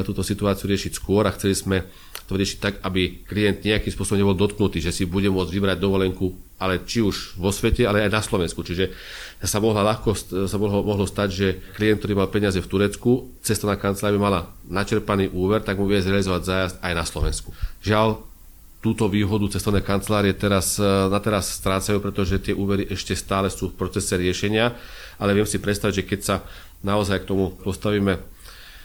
túto 0.00 0.24
situáciu 0.24 0.72
riešiť 0.72 0.96
skôr 0.96 1.28
a 1.28 1.34
chceli 1.36 1.52
sme 1.52 1.76
to 2.24 2.32
riešiť 2.32 2.58
tak, 2.64 2.74
aby 2.80 3.28
klient 3.28 3.60
nejakým 3.60 3.92
spôsobom 3.92 4.24
nebol 4.24 4.32
dotknutý, 4.32 4.80
že 4.80 4.88
si 4.88 5.04
bude 5.04 5.28
môcť 5.28 5.52
vybrať 5.52 5.76
dovolenku, 5.76 6.32
ale 6.62 6.86
či 6.86 7.02
už 7.02 7.34
vo 7.34 7.50
svete, 7.50 7.82
ale 7.82 8.06
aj 8.06 8.14
na 8.14 8.22
Slovensku. 8.22 8.62
Čiže 8.62 8.94
sa 9.42 9.58
mohla 9.58 9.82
ľahko 9.82 10.14
sa 10.46 10.56
mohlo, 10.62 10.86
mohlo 10.86 11.02
stať, 11.02 11.28
že 11.34 11.48
klient, 11.74 11.98
ktorý 11.98 12.14
mal 12.14 12.30
peniaze 12.30 12.62
v 12.62 12.70
Turecku, 12.70 13.34
cestovná 13.42 13.74
kancelária 13.74 14.22
mala 14.22 14.54
načerpaný 14.70 15.34
úver, 15.34 15.66
tak 15.66 15.82
mu 15.82 15.90
vie 15.90 15.98
zrealizovať 15.98 16.42
zájazd 16.46 16.76
aj 16.78 16.92
na 16.94 17.04
Slovensku. 17.04 17.50
Žiaľ, 17.82 18.22
túto 18.82 19.06
výhodu 19.06 19.46
cestovné 19.46 19.78
kancelárie 19.82 20.34
teraz, 20.34 20.74
e, 20.74 20.82
na 20.86 21.22
teraz 21.22 21.54
strácajú, 21.54 22.02
pretože 22.02 22.42
tie 22.42 22.50
úvery 22.50 22.86
ešte 22.90 23.14
stále 23.14 23.46
sú 23.46 23.70
v 23.70 23.78
procese 23.78 24.18
riešenia, 24.18 24.74
ale 25.22 25.38
viem 25.38 25.46
si 25.46 25.62
predstaviť, 25.62 25.94
že 26.02 26.06
keď 26.06 26.20
sa 26.20 26.36
naozaj 26.82 27.22
k 27.22 27.28
tomu 27.30 27.54
postavíme 27.62 28.18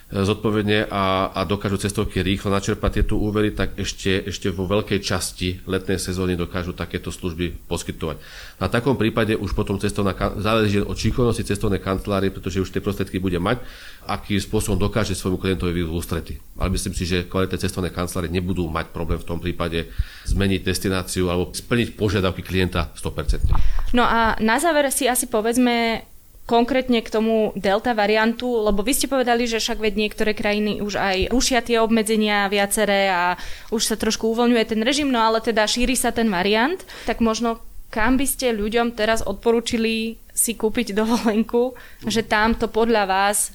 zodpovedne 0.08 0.88
a, 0.88 1.36
a 1.36 1.44
dokážu 1.44 1.76
cestovky 1.84 2.24
rýchlo 2.24 2.48
načerpať 2.48 3.04
tieto 3.04 3.20
úvery, 3.20 3.52
tak 3.52 3.76
ešte, 3.76 4.24
ešte 4.32 4.48
vo 4.56 4.64
veľkej 4.64 5.04
časti 5.04 5.68
letnej 5.68 6.00
sezóny 6.00 6.40
dokážu 6.40 6.72
takéto 6.72 7.12
služby 7.12 7.68
poskytovať. 7.68 8.16
Na 8.64 8.72
takom 8.72 8.96
prípade 8.96 9.36
už 9.36 9.52
potom 9.52 9.76
cestovná, 9.76 10.16
záleží 10.40 10.80
od 10.80 10.96
šikovnosti 10.96 11.44
cestovnej 11.44 11.84
kancelárie, 11.84 12.32
pretože 12.32 12.64
už 12.64 12.72
tie 12.72 12.80
prostriedky 12.80 13.20
bude 13.20 13.36
mať, 13.36 13.60
akým 14.08 14.40
spôsobom 14.40 14.80
dokáže 14.80 15.12
svojmu 15.12 15.44
klientovi 15.44 15.76
vyjsť 15.76 15.92
ústrety. 15.92 16.34
Ale 16.56 16.72
myslím 16.72 16.96
si, 16.96 17.04
že 17.04 17.28
kvalitné 17.28 17.60
cestovné 17.60 17.92
kancelárie 17.92 18.32
nebudú 18.32 18.64
mať 18.72 18.96
problém 18.96 19.20
v 19.20 19.28
tom 19.28 19.44
prípade 19.44 19.92
zmeniť 20.24 20.64
destináciu 20.64 21.28
alebo 21.28 21.52
splniť 21.52 22.00
požiadavky 22.00 22.48
klienta 22.48 22.96
100%. 22.96 23.52
No 23.92 24.08
a 24.08 24.40
na 24.40 24.56
záver 24.56 24.88
si 24.88 25.04
asi 25.04 25.28
povedzme, 25.28 26.08
konkrétne 26.48 27.04
k 27.04 27.12
tomu 27.12 27.52
delta 27.60 27.92
variantu, 27.92 28.64
lebo 28.64 28.80
vy 28.80 28.96
ste 28.96 29.12
povedali, 29.12 29.46
že 29.46 29.60
však 29.60 29.84
veď 29.84 29.94
niektoré 30.00 30.32
krajiny 30.32 30.80
už 30.80 30.96
aj 30.96 31.18
rušia 31.30 31.60
tie 31.60 31.84
obmedzenia 31.84 32.48
viaceré 32.48 33.12
a 33.12 33.36
už 33.70 33.84
sa 33.84 34.00
trošku 34.00 34.32
uvoľňuje 34.32 34.64
ten 34.64 34.80
režim, 34.80 35.12
no 35.12 35.20
ale 35.20 35.44
teda 35.44 35.68
šíri 35.68 36.00
sa 36.00 36.16
ten 36.16 36.32
variant, 36.32 36.80
tak 37.04 37.20
možno 37.20 37.60
kam 37.92 38.16
by 38.16 38.24
ste 38.24 38.56
ľuďom 38.56 38.96
teraz 38.96 39.24
odporúčili 39.24 40.20
si 40.32 40.56
kúpiť 40.56 40.96
dovolenku, 40.96 41.76
že 42.08 42.24
tam 42.24 42.56
to 42.56 42.72
podľa 42.72 43.04
vás 43.08 43.52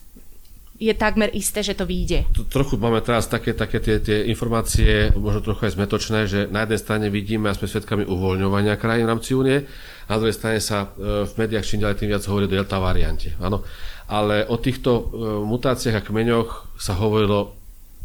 je 0.83 0.91
takmer 0.99 1.31
isté, 1.31 1.63
že 1.63 1.79
to 1.79 1.87
vyjde. 1.87 2.27
Trochu 2.51 2.75
máme 2.75 2.99
teraz 3.07 3.31
také, 3.31 3.55
také 3.55 3.79
tie, 3.79 4.03
tie 4.03 4.27
informácie, 4.27 5.15
možno 5.15 5.39
trochu 5.47 5.71
aj 5.71 5.79
zmetočné, 5.79 6.21
že 6.27 6.41
na 6.51 6.67
jednej 6.67 6.81
strane 6.83 7.07
vidíme 7.07 7.47
a 7.47 7.55
sme 7.55 7.71
svedkami 7.71 8.03
uvoľňovania 8.03 8.75
krajín 8.75 9.07
v 9.07 9.13
rámci 9.15 9.31
únie, 9.39 9.63
na 10.11 10.17
druhej 10.19 10.35
strane 10.35 10.59
sa 10.59 10.91
e, 10.95 11.27
v 11.27 11.33
médiách 11.37 11.67
čím 11.67 11.83
ďalej 11.83 11.99
tým 11.99 12.11
viac 12.11 12.23
hovorí 12.27 12.47
o 12.47 12.55
delta 12.55 12.79
variante. 12.83 13.35
Áno. 13.39 13.63
Ale 14.11 14.47
o 14.51 14.59
týchto 14.59 14.91
e, 14.91 15.03
mutáciách 15.47 16.03
a 16.03 16.07
kmeňoch 16.07 16.79
sa 16.79 16.99
hovorilo 16.99 17.55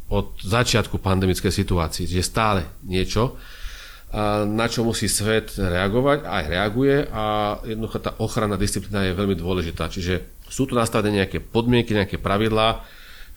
od 0.08 0.40
začiatku 0.40 1.04
pandemickej 1.04 1.52
situácii, 1.52 2.08
že 2.08 2.24
stále 2.24 2.64
niečo, 2.88 3.36
na 4.48 4.72
čo 4.72 4.88
musí 4.88 5.12
svet 5.12 5.60
reagovať, 5.60 6.24
aj 6.24 6.44
reaguje 6.48 6.98
a 7.12 7.58
jednoducho 7.68 8.00
tá 8.00 8.16
ochranná 8.24 8.56
disciplína 8.56 9.04
je 9.04 9.20
veľmi 9.20 9.36
dôležitá. 9.36 9.92
Čiže 9.92 10.48
sú 10.48 10.64
tu 10.64 10.80
nastavené 10.80 11.24
nejaké 11.24 11.44
podmienky, 11.44 11.92
nejaké 11.92 12.16
pravidlá. 12.16 12.88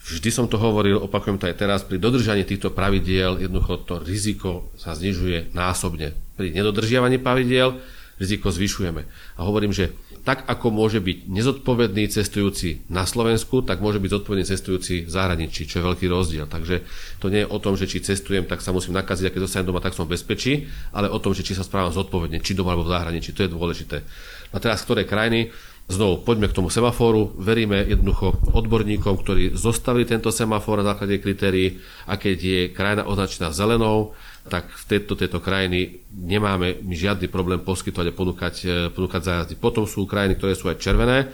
Vždy 0.01 0.31
som 0.31 0.47
to 0.47 0.57
hovoril, 0.63 1.03
opakujem 1.03 1.43
to 1.43 1.51
aj 1.51 1.59
teraz, 1.59 1.83
pri 1.83 1.99
dodržaní 1.99 2.47
týchto 2.47 2.71
pravidiel 2.71 3.43
jednoducho 3.43 3.83
to 3.83 3.99
riziko 3.99 4.71
sa 4.79 4.95
znižuje 4.95 5.51
násobne. 5.53 6.15
Pri 6.39 6.55
nedodržiavaní 6.55 7.19
pravidiel 7.19 7.83
riziko 8.21 8.53
zvyšujeme. 8.53 9.03
A 9.35 9.41
hovorím, 9.43 9.73
že 9.73 9.97
tak 10.21 10.45
ako 10.45 10.69
môže 10.69 11.01
byť 11.01 11.33
nezodpovedný 11.33 12.05
cestujúci 12.13 12.85
na 12.93 13.09
Slovensku, 13.09 13.65
tak 13.65 13.81
môže 13.81 13.97
byť 13.97 14.21
zodpovedný 14.21 14.45
cestujúci 14.45 15.09
v 15.09 15.11
zahraničí, 15.11 15.65
čo 15.65 15.81
je 15.81 15.87
veľký 15.89 16.07
rozdiel. 16.13 16.45
Takže 16.45 16.85
to 17.25 17.33
nie 17.33 17.43
je 17.43 17.49
o 17.49 17.57
tom, 17.57 17.81
že 17.81 17.89
či 17.89 18.05
cestujem, 18.05 18.45
tak 18.45 18.61
sa 18.61 18.77
musím 18.77 18.93
nakaziť, 19.01 19.25
a 19.27 19.33
keď 19.33 19.41
dostanem 19.49 19.73
doma, 19.73 19.81
tak 19.81 19.97
som 19.97 20.05
v 20.05 20.21
bezpečí, 20.21 20.69
ale 20.93 21.09
o 21.09 21.17
tom, 21.17 21.33
že 21.33 21.41
či 21.41 21.57
sa 21.57 21.65
správam 21.65 21.89
zodpovedne, 21.89 22.45
či 22.45 22.53
doma 22.53 22.77
alebo 22.77 22.85
v 22.85 22.93
zahraničí. 22.93 23.33
To 23.33 23.49
je 23.49 23.51
dôležité. 23.51 24.05
A 24.53 24.57
teraz 24.61 24.85
ktoré 24.85 25.09
krajiny? 25.09 25.49
Znovu, 25.91 26.23
poďme 26.23 26.47
k 26.47 26.55
tomu 26.55 26.71
semafóru. 26.71 27.35
Veríme 27.35 27.83
jednoducho 27.83 28.39
odborníkom, 28.55 29.19
ktorí 29.27 29.59
zostavili 29.59 30.07
tento 30.07 30.31
semafor 30.31 30.79
na 30.79 30.95
základe 30.95 31.19
kritérií 31.19 31.83
a 32.07 32.15
keď 32.15 32.37
je 32.39 32.61
krajina 32.71 33.03
označená 33.11 33.51
zelenou, 33.51 34.15
tak 34.51 34.67
v 34.67 34.85
tejto, 34.91 35.15
tejto 35.15 35.39
krajiny 35.39 36.03
nemáme 36.11 36.83
žiadny 36.91 37.31
problém 37.31 37.63
poskytovať 37.63 38.07
a 38.11 38.17
ponúkať, 38.17 38.55
e, 38.67 38.69
ponúkať 38.91 39.23
zájazdy. 39.23 39.55
Potom 39.55 39.87
sú 39.87 40.11
krajiny, 40.11 40.35
ktoré 40.35 40.59
sú 40.59 40.67
aj 40.67 40.83
červené, 40.83 41.31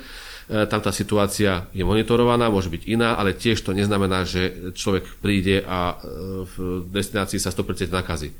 e, 0.46 0.68
tam 0.68 0.85
tá 0.85 0.92
situácia 0.92 1.64
je 1.72 1.81
monitorovaná, 1.81 2.52
môže 2.52 2.68
byť 2.68 2.83
iná, 2.85 3.16
ale 3.16 3.33
tiež 3.33 3.64
to 3.64 3.72
neznamená, 3.72 4.29
že 4.29 4.70
človek 4.76 5.09
príde 5.24 5.64
a 5.64 5.96
e, 5.96 6.44
v 6.44 6.55
destinácii 6.92 7.40
sa 7.40 7.48
100% 7.48 7.88
nakazí. 7.88 8.37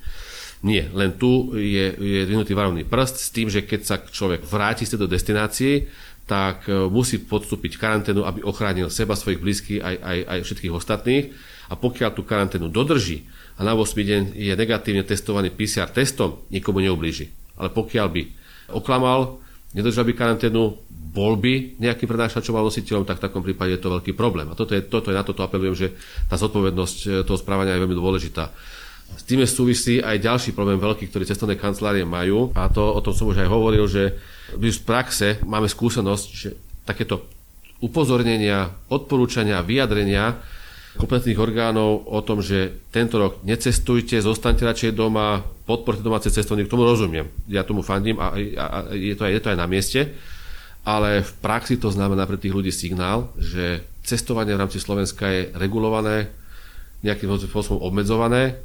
Nie, 0.61 0.93
len 0.93 1.17
tu 1.17 1.57
je, 1.57 1.97
je 1.97 2.21
dvinutý 2.29 2.53
varovný 2.53 2.85
prst 2.85 3.17
s 3.17 3.33
tým, 3.33 3.49
že 3.49 3.65
keď 3.65 3.81
sa 3.81 3.97
človek 4.01 4.45
vráti 4.45 4.85
z 4.85 4.97
tejto 4.97 5.09
destinácie, 5.09 5.89
tak 6.27 6.67
musí 6.91 7.23
podstúpiť 7.23 7.79
karanténu, 7.79 8.27
aby 8.27 8.43
ochránil 8.43 8.91
seba, 8.91 9.15
svojich 9.15 9.39
blízkych 9.39 9.79
aj, 9.79 9.95
aj, 9.95 10.19
aj 10.27 10.39
všetkých 10.43 10.75
ostatných. 10.75 11.25
A 11.71 11.79
pokiaľ 11.79 12.11
tú 12.19 12.27
karanténu 12.27 12.67
dodrží 12.67 13.27
a 13.57 13.61
na 13.65 13.73
8 13.73 13.97
deň 13.97 14.23
je 14.37 14.53
negatívne 14.53 15.01
testovaný 15.01 15.49
PCR 15.49 15.89
testom, 15.89 16.45
nikomu 16.53 16.85
neublíži. 16.85 17.33
Ale 17.57 17.73
pokiaľ 17.73 18.07
by 18.13 18.23
oklamal, 18.77 19.41
nedržal 19.73 20.05
by 20.05 20.13
karanténu, 20.13 20.77
bol 21.17 21.41
by 21.41 21.81
nejakým 21.81 22.05
prenášačom 22.05 22.53
alebo 22.53 22.69
nositeľom, 22.69 23.09
tak 23.09 23.17
v 23.17 23.25
takom 23.25 23.41
prípade 23.41 23.73
je 23.73 23.81
to 23.81 23.89
veľký 23.89 24.13
problém. 24.13 24.53
A 24.53 24.59
toto 24.59 24.77
je, 24.77 24.85
toto 24.85 25.09
je 25.09 25.17
na 25.17 25.25
toto 25.25 25.41
apelujem, 25.41 25.73
že 25.73 25.89
tá 26.29 26.37
zodpovednosť 26.37 26.99
e, 27.01 27.09
toho 27.25 27.41
správania 27.41 27.73
je 27.73 27.83
veľmi 27.89 27.97
dôležitá. 27.97 28.53
S 29.17 29.25
tým 29.25 29.41
súvisí 29.49 30.03
aj 30.05 30.21
ďalší 30.21 30.51
problém 30.53 30.77
veľký, 30.77 31.09
ktorý 31.09 31.25
cestovné 31.25 31.57
kancelárie 31.57 32.05
majú 32.05 32.53
a 32.53 32.69
to, 32.69 32.85
o 32.85 33.01
tom 33.01 33.17
som 33.17 33.33
už 33.33 33.41
aj 33.41 33.49
hovoril, 33.49 33.89
že 33.89 34.13
my 34.61 34.69
z 34.69 34.81
praxe 34.85 35.29
máme 35.47 35.71
skúsenosť, 35.71 36.27
že 36.29 36.53
takéto 36.85 37.25
upozornenia, 37.81 38.77
odporúčania, 38.93 39.65
vyjadrenia 39.65 40.37
kompletných 40.97 41.39
orgánov 41.39 42.09
o 42.09 42.21
tom, 42.25 42.41
že 42.41 42.89
tento 42.91 43.21
rok 43.21 43.45
necestujte, 43.45 44.19
zostaňte 44.19 44.65
radšej 44.65 44.93
doma, 44.97 45.45
podporte 45.69 46.01
domáce 46.01 46.33
cestovanie, 46.33 46.65
k 46.65 46.73
tomu 46.73 46.89
rozumiem. 46.89 47.29
Ja 47.47 47.63
tomu 47.63 47.85
fandím 47.85 48.17
a, 48.19 48.33
a, 48.35 48.65
a 48.65 48.79
je, 48.93 49.15
to 49.15 49.29
aj, 49.29 49.33
je 49.37 49.41
to 49.45 49.51
aj 49.53 49.59
na 49.61 49.69
mieste, 49.69 50.01
ale 50.83 51.21
v 51.21 51.33
praxi 51.45 51.77
to 51.77 51.93
znamená 51.93 52.25
pre 52.25 52.41
tých 52.41 52.55
ľudí 52.55 52.73
signál, 52.73 53.31
že 53.37 53.85
cestovanie 54.07 54.55
v 54.55 54.63
rámci 54.65 54.79
Slovenska 54.79 55.29
je 55.29 55.51
regulované, 55.59 56.31
nejakým 57.05 57.29
spôsobom 57.47 57.83
obmedzované 57.85 58.57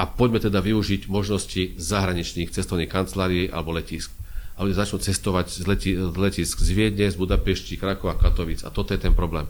a 0.00 0.08
poďme 0.08 0.40
teda 0.40 0.64
využiť 0.64 1.06
možnosti 1.12 1.76
zahraničných 1.76 2.50
cestovných 2.50 2.90
kancelárií 2.90 3.52
alebo 3.52 3.76
letisk. 3.76 4.10
A 4.56 4.64
ľudia 4.64 4.84
začnú 4.84 5.00
cestovať 5.00 5.46
z, 5.56 5.64
leti, 5.64 5.90
z 5.96 6.16
letisk 6.16 6.60
z 6.60 6.70
Viedne, 6.76 7.08
z 7.08 7.16
Budapešti, 7.16 7.80
Krakova, 7.80 8.16
Katovic. 8.16 8.60
A 8.64 8.68
toto 8.68 8.92
je 8.92 9.00
ten 9.00 9.16
problém. 9.16 9.48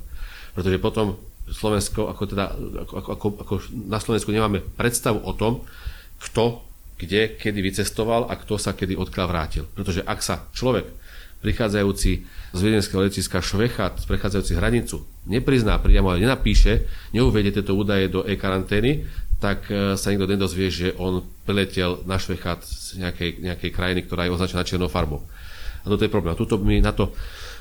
Pretože 0.55 0.79
potom 0.79 1.19
Slovensko, 1.51 2.09
ako 2.09 2.23
teda, 2.27 2.45
ako, 2.87 2.95
ako, 3.15 3.27
ako 3.43 3.55
na 3.91 3.99
Slovensku 3.99 4.31
nemáme 4.31 4.63
predstavu 4.79 5.21
o 5.21 5.33
tom, 5.35 5.67
kto, 6.21 6.63
kde, 7.01 7.37
kedy 7.37 7.59
vycestoval 7.61 8.29
a 8.29 8.37
kto 8.39 8.57
sa 8.61 8.77
kedy 8.77 8.95
odkiaľ 8.97 9.27
vrátil. 9.27 9.65
Pretože 9.73 10.05
ak 10.05 10.21
sa 10.21 10.47
človek 10.53 10.87
prichádzajúci 11.41 12.11
z 12.53 12.61
viedenského 12.61 13.01
letiska 13.01 13.41
Švecha, 13.41 13.97
prechádzajúci 14.05 14.53
hranicu, 14.57 15.09
neprizná 15.25 15.81
priamo, 15.81 16.13
ale 16.13 16.21
nenapíše, 16.21 16.85
neuvedie 17.17 17.51
tieto 17.51 17.73
údaje 17.73 18.13
do 18.13 18.21
e-karantény, 18.29 19.09
tak 19.41 19.65
e, 19.73 19.97
sa 19.97 20.13
nikto 20.13 20.29
nedozvie, 20.29 20.69
že 20.69 20.93
on 21.01 21.25
priletel 21.49 22.05
na 22.05 22.21
Švechat 22.21 22.61
z 22.61 23.01
nejakej, 23.01 23.41
nejakej 23.41 23.71
krajiny, 23.73 24.01
ktorá 24.05 24.29
je 24.29 24.37
označená 24.37 24.69
černou 24.69 24.93
farbou. 24.93 25.25
A 25.81 25.89
toto 25.89 26.05
je 26.05 26.13
problém. 26.13 26.37
Tuto 26.37 26.61
my 26.61 26.77
na 26.85 26.93
to 26.93 27.17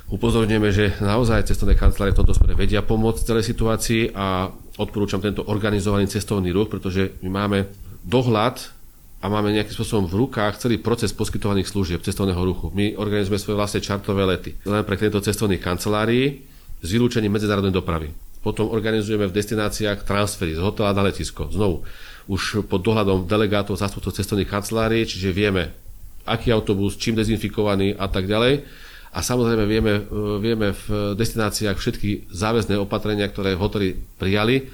upozorňujeme, 0.09 0.69
že 0.73 0.85
naozaj 0.99 1.49
cestovné 1.49 1.77
kancelárie 1.77 2.13
v 2.13 2.19
tomto 2.21 2.33
smere 2.33 2.57
vedia 2.57 2.81
pomôcť 2.81 3.25
celej 3.25 3.45
situácii 3.45 4.13
a 4.17 4.49
odporúčam 4.81 5.21
tento 5.21 5.45
organizovaný 5.45 6.09
cestovný 6.09 6.49
ruch, 6.49 6.69
pretože 6.69 7.13
my 7.21 7.29
máme 7.29 7.69
dohľad 8.01 8.73
a 9.19 9.25
máme 9.27 9.51
nejakým 9.51 9.75
spôsobom 9.75 10.07
v 10.07 10.25
rukách 10.25 10.63
celý 10.63 10.79
proces 10.79 11.11
poskytovaných 11.11 11.67
služieb 11.67 11.99
cestovného 11.99 12.39
ruchu. 12.39 12.71
My 12.71 12.95
organizujeme 12.95 13.39
svoje 13.39 13.59
vlastné 13.59 13.79
čartové 13.83 14.23
lety 14.23 14.55
len 14.63 14.81
pre 14.87 14.95
tieto 14.95 15.19
cestovných 15.19 15.59
kancelárií 15.59 16.47
s 16.79 16.87
vylúčením 16.87 17.35
medzinárodnej 17.35 17.75
dopravy. 17.75 18.15
Potom 18.39 18.71
organizujeme 18.71 19.27
v 19.27 19.35
destináciách 19.35 20.07
transfery 20.07 20.55
z 20.55 20.63
hotela 20.63 20.95
na 20.95 21.03
letisko. 21.11 21.51
Znovu, 21.51 21.83
už 22.31 22.63
pod 22.71 22.79
dohľadom 22.79 23.27
delegátov, 23.27 23.75
zástupcov 23.75 24.15
cestovných 24.15 24.47
kancelárií, 24.47 25.03
čiže 25.03 25.35
vieme, 25.35 25.75
aký 26.23 26.55
autobus, 26.55 26.95
čím 26.95 27.19
dezinfikovaný 27.19 27.99
a 27.99 28.07
tak 28.07 28.31
ďalej. 28.31 28.63
A 29.09 29.25
samozrejme 29.25 29.65
vieme, 29.65 29.93
e, 29.97 30.01
vieme 30.37 30.67
v 30.73 31.15
destináciách 31.17 31.77
všetky 31.77 32.29
záväzné 32.29 32.77
opatrenia, 32.77 33.25
ktoré 33.25 33.57
v 33.57 33.61
hoteli 33.61 33.89
prijali. 34.17 34.69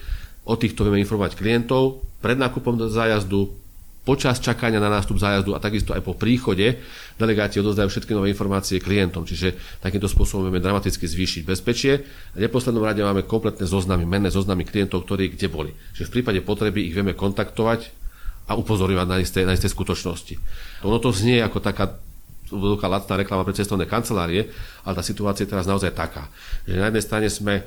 O 0.46 0.60
týchto 0.60 0.86
vieme 0.86 1.02
informovať 1.02 1.40
klientov 1.40 2.06
pred 2.22 2.38
nákupom 2.42 2.78
zájazdu, 2.90 3.54
počas 4.06 4.38
čakania 4.38 4.78
na 4.78 4.94
nástup 4.94 5.18
zájazdu 5.18 5.58
a 5.58 5.60
takisto 5.60 5.90
aj 5.98 6.06
po 6.06 6.14
príchode 6.14 6.78
delegáti 7.18 7.58
odozdajú 7.58 7.90
všetky 7.90 8.14
nové 8.14 8.30
informácie 8.30 8.78
klientom. 8.78 9.26
Čiže 9.26 9.82
takýmto 9.82 10.06
spôsobom 10.06 10.46
vieme 10.46 10.62
dramaticky 10.62 11.10
zvýšiť 11.10 11.42
bezpečie. 11.42 12.06
A 12.34 12.36
v 12.38 12.46
neposlednom 12.46 12.86
rade 12.86 13.02
máme 13.02 13.26
kompletné 13.26 13.66
zoznamy, 13.66 14.06
menné 14.06 14.30
zoznamy 14.30 14.62
klientov, 14.62 15.10
ktorí 15.10 15.34
kde 15.34 15.50
boli. 15.50 15.74
Čiže 15.98 16.14
v 16.14 16.14
prípade 16.22 16.40
potreby 16.46 16.86
ich 16.86 16.94
vieme 16.94 17.18
kontaktovať 17.18 17.90
a 18.46 18.54
upozorňovať 18.54 19.08
na 19.10 19.18
isté, 19.18 19.42
na 19.42 19.58
isté 19.58 19.66
skutočnosti. 19.66 20.38
Ono 20.86 21.02
to 21.02 21.10
znie 21.10 21.42
ako 21.42 21.58
taká 21.58 21.98
veľká 22.52 22.86
lacná 22.86 23.18
reklama 23.18 23.46
pre 23.46 23.58
cestovné 23.58 23.90
kancelárie, 23.90 24.50
ale 24.86 24.94
tá 24.94 25.04
situácia 25.06 25.46
je 25.46 25.52
teraz 25.54 25.66
naozaj 25.66 25.94
taká, 25.94 26.30
že 26.66 26.78
na 26.78 26.90
jednej 26.90 27.06
strane 27.06 27.28
sme, 27.30 27.66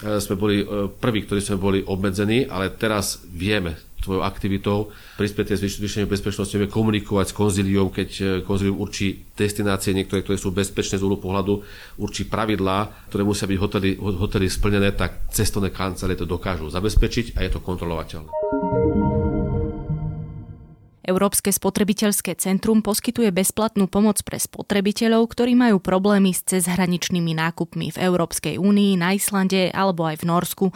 e, 0.00 0.20
sme 0.20 0.34
boli 0.36 0.64
e, 0.64 0.88
prví, 0.88 1.28
ktorí 1.28 1.40
sme 1.44 1.60
boli 1.60 1.78
obmedzení, 1.84 2.48
ale 2.48 2.72
teraz 2.72 3.20
vieme 3.28 3.76
svojou 4.04 4.20
aktivitou 4.20 4.92
prispieť 5.16 5.56
zvýšeniu 5.56 6.04
bezpečnosti, 6.04 6.52
vieme 6.52 6.68
komunikovať 6.68 7.32
s 7.32 7.34
konzíliom, 7.34 7.88
keď 7.88 8.08
e, 8.20 8.24
konzílium 8.44 8.76
určí 8.76 9.24
destinácie, 9.32 9.96
niektoré, 9.96 10.20
ktoré 10.20 10.36
sú 10.36 10.52
bezpečné 10.52 11.00
z 11.00 11.04
úhlu 11.08 11.16
pohľadu, 11.16 11.64
určí 11.96 12.28
pravidlá, 12.28 13.08
ktoré 13.08 13.24
musia 13.24 13.48
byť 13.48 13.58
hotely, 13.58 13.90
hotely 13.96 14.52
splnené, 14.52 14.92
tak 14.92 15.32
cestovné 15.32 15.72
kancelárie 15.72 16.20
to 16.20 16.28
dokážu 16.28 16.68
zabezpečiť 16.68 17.40
a 17.40 17.48
je 17.48 17.50
to 17.56 17.64
kontrolovateľné. 17.64 18.28
Európske 21.04 21.52
spotrebiteľské 21.52 22.32
centrum 22.40 22.80
poskytuje 22.80 23.28
bezplatnú 23.28 23.92
pomoc 23.92 24.24
pre 24.24 24.40
spotrebiteľov, 24.40 25.28
ktorí 25.28 25.52
majú 25.52 25.76
problémy 25.76 26.32
s 26.32 26.48
cezhraničnými 26.48 27.36
nákupmi 27.36 27.92
v 27.92 27.98
Európskej 28.00 28.56
únii, 28.56 28.96
na 28.96 29.12
Islande 29.12 29.68
alebo 29.68 30.08
aj 30.08 30.24
v 30.24 30.28
Norsku. 30.32 30.66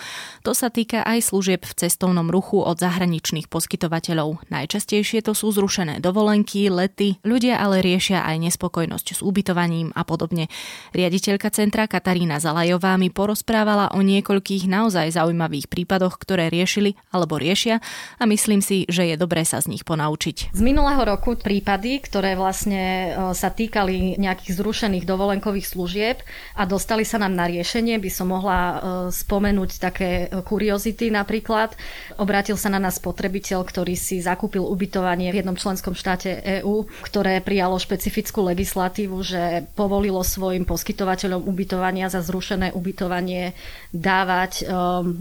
To 0.45 0.53
sa 0.53 0.69
týka 0.69 1.01
aj 1.01 1.33
služieb 1.33 1.65
v 1.65 1.73
cestovnom 1.73 2.29
ruchu 2.29 2.61
od 2.61 2.77
zahraničných 2.77 3.49
poskytovateľov. 3.49 4.53
Najčastejšie 4.53 5.25
to 5.25 5.33
sú 5.33 5.49
zrušené 5.49 6.05
dovolenky, 6.05 6.69
lety, 6.69 7.17
ľudia 7.25 7.57
ale 7.57 7.81
riešia 7.81 8.21
aj 8.21 8.53
nespokojnosť 8.53 9.17
s 9.17 9.21
ubytovaním 9.25 9.97
a 9.97 10.05
podobne. 10.05 10.53
Riaditeľka 10.93 11.49
centra 11.57 11.89
Katarína 11.89 12.37
Zalajová 12.37 13.01
mi 13.01 13.09
porozprávala 13.09 13.97
o 13.97 14.05
niekoľkých 14.05 14.69
naozaj 14.69 15.17
zaujímavých 15.17 15.73
prípadoch, 15.73 16.21
ktoré 16.21 16.53
riešili 16.53 17.01
alebo 17.17 17.41
riešia 17.41 17.81
a 18.21 18.29
myslím 18.29 18.61
si, 18.61 18.85
že 18.93 19.09
je 19.09 19.17
dobré 19.17 19.49
sa 19.49 19.65
z 19.65 19.73
nich 19.73 19.89
ponaučiť 19.89 20.18
naučiť? 20.19 20.51
Z 20.51 20.63
minulého 20.67 20.99
roku 21.07 21.39
prípady, 21.39 22.03
ktoré 22.03 22.35
vlastne 22.35 22.83
e, 22.83 23.09
sa 23.39 23.55
týkali 23.55 24.19
nejakých 24.19 24.59
zrušených 24.59 25.07
dovolenkových 25.07 25.71
služieb 25.71 26.19
a 26.59 26.67
dostali 26.67 27.07
sa 27.07 27.23
nám 27.23 27.39
na 27.39 27.47
riešenie, 27.47 28.03
by 28.03 28.11
som 28.11 28.35
mohla 28.35 28.59
e, 28.59 28.75
spomenúť 29.15 29.71
také 29.79 30.27
kuriozity 30.43 31.15
napríklad. 31.15 31.79
Obrátil 32.19 32.59
sa 32.59 32.67
na 32.67 32.83
nás 32.83 32.99
spotrebiteľ, 32.99 33.63
ktorý 33.63 33.95
si 33.95 34.19
zakúpil 34.19 34.67
ubytovanie 34.67 35.31
v 35.31 35.39
jednom 35.39 35.55
členskom 35.55 35.95
štáte 35.95 36.43
EÚ, 36.43 36.91
ktoré 37.07 37.39
prijalo 37.39 37.79
špecifickú 37.79 38.43
legislatívu, 38.51 39.17
že 39.23 39.71
povolilo 39.79 40.27
svojim 40.27 40.67
poskytovateľom 40.67 41.47
ubytovania 41.47 42.11
za 42.11 42.27
zrušené 42.27 42.75
ubytovanie 42.75 43.55
dávať 43.95 44.67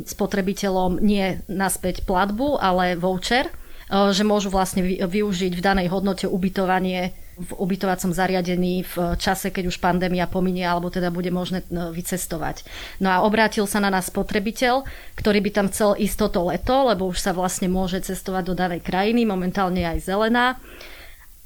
spotrebiteľom 0.07 0.97
nie 1.03 1.37
naspäť 1.45 2.07
platbu, 2.07 2.57
ale 2.57 2.97
voucher 2.97 3.51
že 3.87 4.23
môžu 4.27 4.51
vlastne 4.51 4.83
využiť 4.83 5.51
v 5.55 5.61
danej 5.63 5.87
hodnote 5.87 6.27
ubytovanie 6.27 7.15
v 7.37 7.51
ubytovacom 7.53 8.17
zariadení 8.17 8.81
v 8.81 9.13
čase, 9.21 9.53
keď 9.53 9.69
už 9.69 9.77
pandémia 9.77 10.25
pominie 10.25 10.65
alebo 10.65 10.89
teda 10.89 11.13
bude 11.13 11.29
možné 11.29 11.61
eh, 11.61 11.93
vycestovať. 11.93 12.65
No 12.97 13.13
a 13.13 13.21
obrátil 13.21 13.69
sa 13.69 13.77
na 13.77 13.93
nás 13.93 14.09
spotrebiteľ, 14.09 14.81
ktorý 15.15 15.39
by 15.45 15.51
tam 15.53 15.67
chcel 15.69 15.93
ísť 16.01 16.17
toto 16.17 16.49
leto, 16.49 16.89
lebo 16.89 17.05
už 17.05 17.21
sa 17.21 17.31
vlastne 17.37 17.69
môže 17.69 18.01
cestovať 18.01 18.43
do 18.49 18.53
danej 18.57 18.81
krajiny, 18.81 19.23
momentálne 19.29 19.85
aj 19.85 20.01
zelená. 20.01 20.57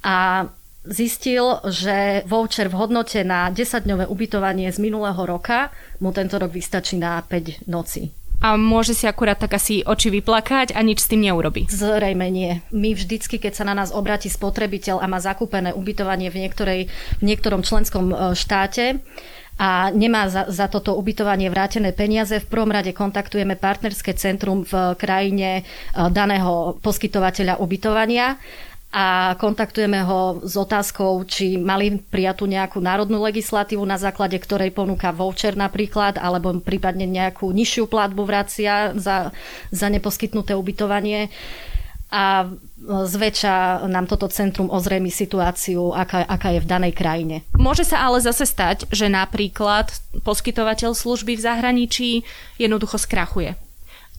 A 0.02 0.48
zistil, 0.82 1.62
že 1.68 2.26
voucher 2.26 2.66
v 2.66 2.74
hodnote 2.74 3.22
na 3.22 3.46
10-dňové 3.52 4.10
ubytovanie 4.10 4.66
z 4.66 4.82
minulého 4.82 5.20
roka 5.22 5.70
mu 6.02 6.10
tento 6.10 6.40
rok 6.42 6.50
vystačí 6.50 6.98
na 6.98 7.22
5 7.22 7.70
noci. 7.70 8.21
A 8.42 8.58
môže 8.58 8.92
si 8.98 9.06
akurát 9.06 9.38
tak 9.38 9.54
asi 9.54 9.86
oči 9.86 10.10
vyplakať 10.10 10.74
a 10.74 10.82
nič 10.82 11.06
s 11.06 11.08
tým 11.08 11.22
neurobi. 11.30 11.70
Zrejme 11.70 12.26
nie. 12.26 12.58
My 12.74 12.92
vždycky, 12.92 13.38
keď 13.38 13.52
sa 13.54 13.64
na 13.64 13.78
nás 13.78 13.94
obráti 13.94 14.26
spotrebiteľ 14.26 14.98
a 14.98 15.06
má 15.06 15.22
zakúpené 15.22 15.70
ubytovanie 15.70 16.28
v, 16.28 16.42
niektorej, 16.44 16.80
v 16.90 17.22
niektorom 17.22 17.62
členskom 17.62 18.10
e, 18.10 18.14
štáte, 18.34 18.98
a 19.60 19.92
nemá 19.92 20.32
za, 20.32 20.48
za 20.48 20.66
toto 20.66 20.96
ubytovanie 20.96 21.52
vrátené 21.52 21.92
peniaze. 21.92 22.40
V 22.40 22.50
prvom 22.50 22.72
rade 22.72 22.96
kontaktujeme 22.96 23.54
partnerské 23.54 24.16
centrum 24.16 24.64
v 24.64 24.96
krajine 24.96 25.60
e, 25.60 25.62
daného 26.10 26.80
poskytovateľa 26.80 27.60
ubytovania 27.60 28.40
a 28.92 29.32
kontaktujeme 29.40 30.04
ho 30.04 30.44
s 30.44 30.52
otázkou, 30.52 31.24
či 31.24 31.56
mali 31.56 31.96
prijatú 31.96 32.44
nejakú 32.44 32.76
národnú 32.76 33.24
legislatívu, 33.24 33.80
na 33.88 33.96
základe 33.96 34.36
ktorej 34.36 34.68
ponúka 34.76 35.16
voucher 35.16 35.56
napríklad, 35.56 36.20
alebo 36.20 36.52
prípadne 36.60 37.08
nejakú 37.08 37.48
nižšiu 37.48 37.88
platbu 37.88 38.22
vracia 38.28 38.92
za, 38.92 39.32
za 39.72 39.86
neposkytnuté 39.88 40.52
ubytovanie 40.52 41.32
a 42.12 42.52
zväčša 42.84 43.88
nám 43.88 44.04
toto 44.04 44.28
centrum 44.28 44.68
ozrejmi 44.68 45.08
situáciu, 45.08 45.96
aká, 45.96 46.28
aká 46.28 46.52
je 46.52 46.60
v 46.60 46.68
danej 46.68 46.92
krajine. 46.92 47.40
Môže 47.56 47.88
sa 47.88 48.04
ale 48.04 48.20
zase 48.20 48.44
stať, 48.44 48.84
že 48.92 49.08
napríklad 49.08 49.88
poskytovateľ 50.20 50.92
služby 50.92 51.40
v 51.40 51.44
zahraničí 51.48 52.10
jednoducho 52.60 53.00
skrachuje 53.00 53.56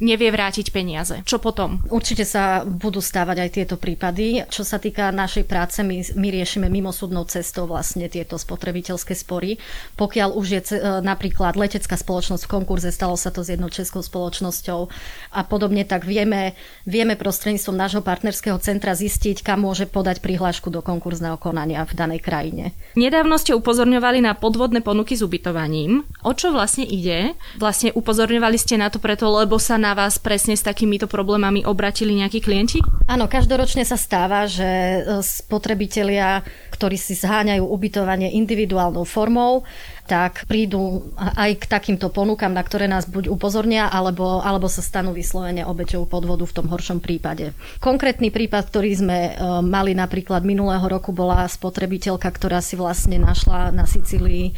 nevie 0.04 0.28
vrátiť 0.28 0.76
peniaze. 0.76 1.24
Čo 1.24 1.39
potom? 1.39 1.80
Určite 1.88 2.28
sa 2.28 2.68
budú 2.68 3.00
stávať 3.00 3.38
aj 3.39 3.50
tieto 3.56 3.76
prípady. 3.80 4.44
Čo 4.52 4.68
sa 4.68 4.76
týka 4.76 5.16
našej 5.16 5.48
práce, 5.48 5.80
my, 5.80 6.04
my 6.20 6.28
riešime 6.28 6.68
mimosúdnou 6.68 7.24
cestou 7.32 7.63
vlastne 7.63 8.12
tieto 8.12 8.36
spotrebiteľské 8.36 9.16
spory. 9.16 9.56
Pokiaľ 9.96 10.30
už 10.36 10.48
je 10.52 10.62
e, 10.76 11.00
napríklad 11.00 11.56
letecká 11.56 11.96
spoločnosť 11.96 12.44
v 12.44 12.52
konkurze, 12.52 12.92
stalo 12.92 13.16
sa 13.16 13.32
to 13.32 13.48
s 13.48 13.56
jednou 13.56 13.72
českou 13.72 14.04
spoločnosťou 14.04 14.92
a 15.32 15.42
podobne, 15.48 15.88
tak 15.88 16.04
vieme, 16.04 16.60
vieme 16.84 17.16
prostredníctvom 17.16 17.80
nášho 17.80 18.02
partnerského 18.04 18.60
centra 18.60 18.92
zistiť, 18.92 19.39
kam 19.39 19.63
môže 19.63 19.88
podať 19.88 20.20
prihlášku 20.20 20.68
do 20.68 20.84
konkurzného 20.84 21.39
konania 21.39 21.88
v 21.88 21.96
danej 21.96 22.20
krajine. 22.20 22.76
Nedávno 23.00 23.39
ste 23.39 23.56
upozorňovali 23.56 24.20
na 24.20 24.36
podvodné 24.36 24.84
ponuky 24.84 25.16
s 25.16 25.24
ubytovaním. 25.24 26.04
O 26.28 26.36
čo 26.36 26.52
vlastne 26.52 26.84
ide? 26.84 27.39
Vlastne 27.56 27.96
upozorňovali 27.96 28.58
ste 28.60 28.76
na 28.76 28.92
to 28.92 29.00
preto, 29.00 29.32
lebo 29.32 29.56
sa 29.56 29.80
na 29.80 29.92
vás 29.97 30.21
presne 30.21 30.58
s 30.58 30.65
takýmito 30.65 31.10
problémami 31.10 31.65
obratili 31.65 32.17
nejakí 32.17 32.41
klienti? 32.43 32.82
Áno, 33.08 33.25
každoročne 33.25 33.86
sa 33.88 33.97
stáva, 33.97 34.45
že 34.49 34.65
e, 34.65 34.99
spotrebitelia, 35.21 36.45
ktorí 36.73 36.95
si 36.95 37.17
zháňajú 37.17 37.63
ubytovanie 37.65 38.34
individuálnou 38.38 39.06
formou, 39.06 39.65
tak 40.03 40.43
prídu 40.51 41.13
aj 41.15 41.63
k 41.63 41.65
takýmto 41.65 42.12
ponukám, 42.12 42.51
na 42.51 42.60
ktoré 42.60 42.91
nás 42.91 43.08
buď 43.08 43.32
upozornia, 43.32 43.88
alebo, 43.88 44.43
alebo 44.43 44.67
sa 44.67 44.84
stanú 44.84 45.15
vyslovene 45.15 45.63
obeťou 45.63 46.08
podvodu 46.08 46.43
v 46.43 46.56
tom 46.56 46.67
horšom 46.67 46.99
prípade. 46.99 47.56
Konkrétny 47.79 48.27
prípad, 48.32 48.67
ktorý 48.67 48.91
sme 48.99 49.19
e, 49.29 49.32
mali 49.63 49.95
napríklad 49.95 50.43
minulého 50.43 50.84
roku, 50.84 51.15
bola 51.15 51.47
spotrebiteľka, 51.47 52.27
ktorá 52.27 52.60
si 52.60 52.75
vlastne 52.75 53.19
našla 53.19 53.71
na 53.71 53.88
Sicílii 53.88 54.51
e, 54.51 54.53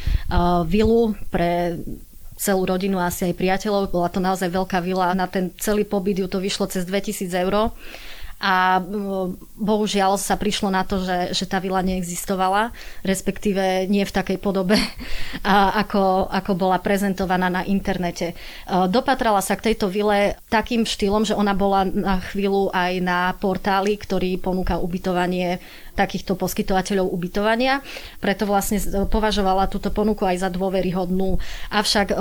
vilu 0.65 1.13
pre 1.29 1.77
celú 2.35 2.67
rodinu, 2.67 2.99
asi 2.99 3.31
aj 3.31 3.39
priateľov. 3.39 3.91
Bola 3.91 4.11
to 4.11 4.19
naozaj 4.19 4.51
veľká 4.51 4.83
vila. 4.83 5.15
Na 5.15 5.25
ten 5.25 5.55
celý 5.59 5.87
pobyt 5.87 6.19
ju 6.19 6.27
to 6.27 6.43
vyšlo 6.43 6.67
cez 6.67 6.83
2000 6.83 7.31
eur 7.31 7.71
a 8.35 8.83
bohužiaľ 9.55 10.19
sa 10.19 10.35
prišlo 10.35 10.67
na 10.67 10.83
to, 10.83 10.99
že, 10.99 11.31
že 11.31 11.45
tá 11.47 11.63
vila 11.63 11.79
neexistovala, 11.79 12.75
respektíve 13.01 13.87
nie 13.87 14.03
v 14.03 14.15
takej 14.15 14.37
podobe, 14.43 14.75
ako, 15.81 16.27
ako 16.27 16.51
bola 16.53 16.77
prezentovaná 16.83 17.47
na 17.47 17.63
internete. 17.63 18.35
Dopatrala 18.67 19.39
sa 19.39 19.55
k 19.55 19.71
tejto 19.71 19.87
vile 19.87 20.35
takým 20.51 20.83
štýlom, 20.83 21.23
že 21.23 21.33
ona 21.33 21.55
bola 21.55 21.87
na 21.87 22.19
chvíľu 22.27 22.75
aj 22.75 22.93
na 22.99 23.31
portáli, 23.39 23.95
ktorý 23.95 24.35
ponúka 24.37 24.83
ubytovanie 24.83 25.63
takýchto 25.95 26.35
poskytovateľov 26.35 27.07
ubytovania. 27.07 27.79
Preto 28.19 28.43
vlastne 28.43 28.83
považovala 29.07 29.71
túto 29.71 29.95
ponuku 29.95 30.27
aj 30.27 30.43
za 30.43 30.49
dôveryhodnú. 30.51 31.39
Avšak 31.71 32.11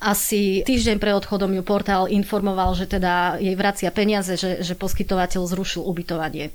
asi 0.00 0.64
týždeň 0.64 0.96
pre 0.96 1.12
odchodom 1.12 1.52
ju 1.52 1.60
portál 1.60 2.08
informoval, 2.08 2.72
že 2.72 2.88
teda 2.88 3.36
jej 3.36 3.52
vracia 3.52 3.92
peniaze, 3.92 4.32
že, 4.40 4.64
že 4.64 4.72
poskytovateľ 4.72 5.44
zrušil 5.44 5.84
ubytovanie. 5.84 6.48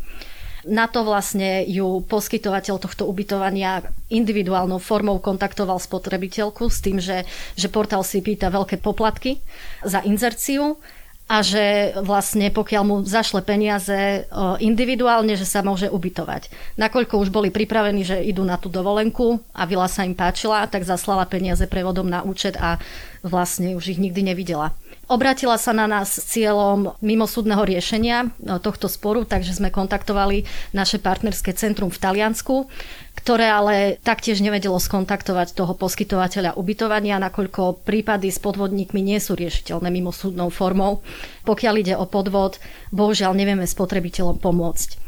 Na 0.66 0.90
to 0.90 1.06
vlastne 1.06 1.62
ju 1.70 2.02
poskytovateľ 2.10 2.82
tohto 2.82 3.06
ubytovania 3.06 3.86
individuálnou 4.10 4.82
formou 4.82 5.22
kontaktoval 5.22 5.78
spotrebiteľku 5.78 6.74
s 6.74 6.82
tým, 6.82 6.98
že, 6.98 7.22
že 7.54 7.70
portál 7.70 8.02
si 8.02 8.26
pýta 8.26 8.50
veľké 8.50 8.82
poplatky 8.82 9.38
za 9.86 10.02
inzerciu 10.02 10.82
a 11.26 11.42
že 11.42 11.98
vlastne 12.06 12.54
pokiaľ 12.54 12.84
mu 12.86 12.96
zašle 13.02 13.42
peniaze 13.42 14.30
individuálne, 14.62 15.34
že 15.34 15.50
sa 15.50 15.66
môže 15.66 15.90
ubytovať. 15.90 16.54
Nakoľko 16.78 17.18
už 17.18 17.34
boli 17.34 17.50
pripravení, 17.50 18.06
že 18.06 18.22
idú 18.22 18.46
na 18.46 18.62
tú 18.62 18.70
dovolenku 18.70 19.42
a 19.50 19.66
vila 19.66 19.90
sa 19.90 20.06
im 20.06 20.14
páčila, 20.14 20.70
tak 20.70 20.86
zaslala 20.86 21.26
peniaze 21.26 21.66
prevodom 21.66 22.06
na 22.06 22.22
účet 22.22 22.54
a 22.62 22.78
vlastne 23.26 23.74
už 23.74 23.98
ich 23.98 24.00
nikdy 24.00 24.22
nevidela. 24.22 24.78
Obratila 25.06 25.62
sa 25.62 25.70
na 25.70 25.86
nás 25.86 26.18
s 26.18 26.34
cieľom 26.34 26.98
mimosúdneho 26.98 27.62
riešenia 27.62 28.34
tohto 28.66 28.90
sporu, 28.90 29.22
takže 29.22 29.54
sme 29.54 29.70
kontaktovali 29.70 30.50
naše 30.74 30.98
partnerské 30.98 31.54
centrum 31.54 31.94
v 31.94 32.02
Taliansku, 32.02 32.66
ktoré 33.14 33.46
ale 33.46 34.02
taktiež 34.02 34.42
nevedelo 34.42 34.82
skontaktovať 34.82 35.54
toho 35.54 35.78
poskytovateľa 35.78 36.58
ubytovania, 36.58 37.22
nakoľko 37.22 37.86
prípady 37.86 38.34
s 38.34 38.42
podvodníkmi 38.42 38.98
nie 38.98 39.22
sú 39.22 39.38
riešiteľné 39.38 39.94
mimosúdnou 39.94 40.50
formou. 40.50 41.06
Pokiaľ 41.46 41.74
ide 41.86 41.94
o 41.94 42.10
podvod, 42.10 42.58
bohužiaľ 42.90 43.38
nevieme 43.38 43.70
spotrebiteľom 43.70 44.42
pomôcť. 44.42 45.06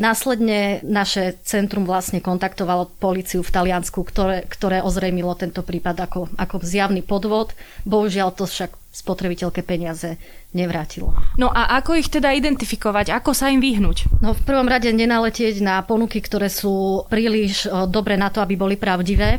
Následne 0.00 0.80
naše 0.80 1.36
centrum 1.44 1.84
vlastne 1.84 2.24
kontaktovalo 2.24 2.88
policiu 2.96 3.44
v 3.44 3.52
Taliansku, 3.52 4.00
ktoré, 4.00 4.48
ktoré 4.48 4.80
ozrejmilo 4.80 5.36
tento 5.36 5.60
prípad 5.60 6.08
ako, 6.08 6.32
ako 6.40 6.64
zjavný 6.64 7.04
podvod. 7.04 7.52
Bohužiaľ 7.84 8.32
to 8.32 8.48
však 8.48 8.72
spotrebiteľke 8.98 9.62
peniaze 9.62 10.18
nevrátilo. 10.50 11.14
No 11.38 11.54
a 11.54 11.78
ako 11.78 11.94
ich 11.94 12.10
teda 12.10 12.34
identifikovať? 12.34 13.14
Ako 13.14 13.30
sa 13.30 13.48
im 13.54 13.62
vyhnúť? 13.62 14.18
No 14.18 14.34
v 14.34 14.42
prvom 14.42 14.66
rade 14.66 14.90
nenaletieť 14.90 15.62
na 15.62 15.78
ponuky, 15.86 16.18
ktoré 16.18 16.50
sú 16.50 17.06
príliš 17.06 17.70
dobre 17.86 18.18
na 18.18 18.34
to, 18.34 18.42
aby 18.42 18.58
boli 18.58 18.74
pravdivé. 18.74 19.38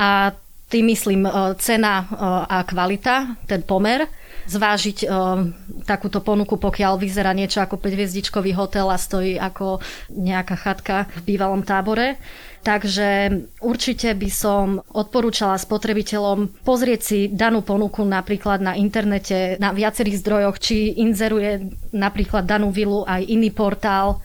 A 0.00 0.32
tým 0.66 0.88
myslím 0.90 1.28
cena 1.62 2.08
a 2.48 2.64
kvalita, 2.66 3.38
ten 3.46 3.62
pomer 3.62 4.08
zvážiť 4.46 4.98
uh, 5.06 5.46
takúto 5.84 6.22
ponuku, 6.22 6.58
pokiaľ 6.58 6.98
vyzerá 6.98 7.34
niečo 7.34 7.62
ako 7.62 7.78
5-hviezdičkový 7.78 8.54
hotel 8.54 8.90
a 8.90 8.98
stojí 8.98 9.38
ako 9.38 9.82
nejaká 10.10 10.56
chatka 10.58 10.96
v 11.20 11.34
bývalom 11.34 11.66
tábore. 11.66 12.18
Takže 12.66 13.30
určite 13.62 14.10
by 14.18 14.26
som 14.26 14.82
odporúčala 14.90 15.54
spotrebiteľom 15.54 16.66
pozrieť 16.66 17.00
si 17.00 17.18
danú 17.30 17.62
ponuku 17.62 18.02
napríklad 18.02 18.58
na 18.58 18.74
internete, 18.74 19.54
na 19.62 19.70
viacerých 19.70 20.18
zdrojoch, 20.18 20.58
či 20.58 20.98
inzeruje 20.98 21.62
napríklad 21.94 22.42
danú 22.42 22.74
vilu 22.74 23.06
aj 23.06 23.22
iný 23.22 23.54
portál, 23.54 24.18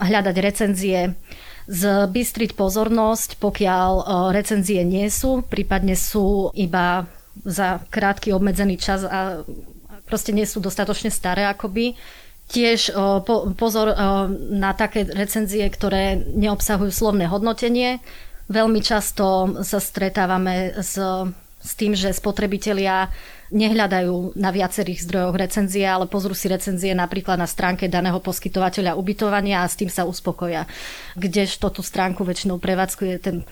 hľadať 0.00 0.36
recenzie 0.40 1.12
zbystriť 1.64 2.52
pozornosť, 2.56 3.40
pokiaľ 3.40 3.90
e, 3.96 4.04
recenzie 4.36 4.84
nie 4.84 5.08
sú, 5.08 5.40
prípadne 5.40 5.96
sú 5.96 6.52
iba 6.52 7.08
za 7.42 7.82
krátky 7.90 8.30
obmedzený 8.30 8.78
čas 8.78 9.02
a 9.02 9.42
proste 10.06 10.30
nie 10.30 10.46
sú 10.46 10.62
dostatočne 10.62 11.10
staré 11.10 11.42
akoby. 11.50 11.98
Tiež 12.44 12.92
po, 13.24 13.50
pozor 13.56 13.96
na 14.52 14.76
také 14.76 15.08
recenzie, 15.08 15.64
ktoré 15.66 16.20
neobsahujú 16.20 16.92
slovné 16.92 17.24
hodnotenie. 17.26 18.04
Veľmi 18.52 18.84
často 18.84 19.56
sa 19.64 19.80
stretávame 19.80 20.76
s, 20.76 21.00
s 21.64 21.72
tým, 21.72 21.96
že 21.96 22.12
spotrebitelia 22.12 23.08
nehľadajú 23.48 24.36
na 24.36 24.52
viacerých 24.52 25.08
zdrojoch 25.08 25.36
recenzie, 25.40 25.88
ale 25.88 26.04
pozrú 26.04 26.36
si 26.36 26.50
recenzie 26.52 26.92
napríklad 26.92 27.40
na 27.40 27.48
stránke 27.48 27.88
daného 27.88 28.20
poskytovateľa 28.20 28.98
ubytovania 28.98 29.64
a 29.64 29.70
s 29.70 29.80
tým 29.80 29.88
sa 29.88 30.04
uspokoja. 30.04 30.68
Kdežto 31.16 31.72
tú 31.72 31.80
stránku 31.80 32.28
väčšinou 32.28 32.60
prevádzkuje 32.60 33.14
ten 33.24 33.46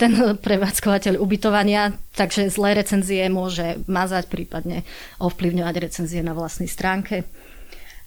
ten 0.00 0.16
prevádzkovateľ 0.40 1.20
ubytovania, 1.20 1.92
takže 2.16 2.48
zlé 2.48 2.80
recenzie 2.80 3.28
môže 3.28 3.84
mazať, 3.84 4.32
prípadne 4.32 4.88
ovplyvňovať 5.20 5.74
recenzie 5.76 6.24
na 6.24 6.32
vlastnej 6.32 6.72
stránke. 6.72 7.28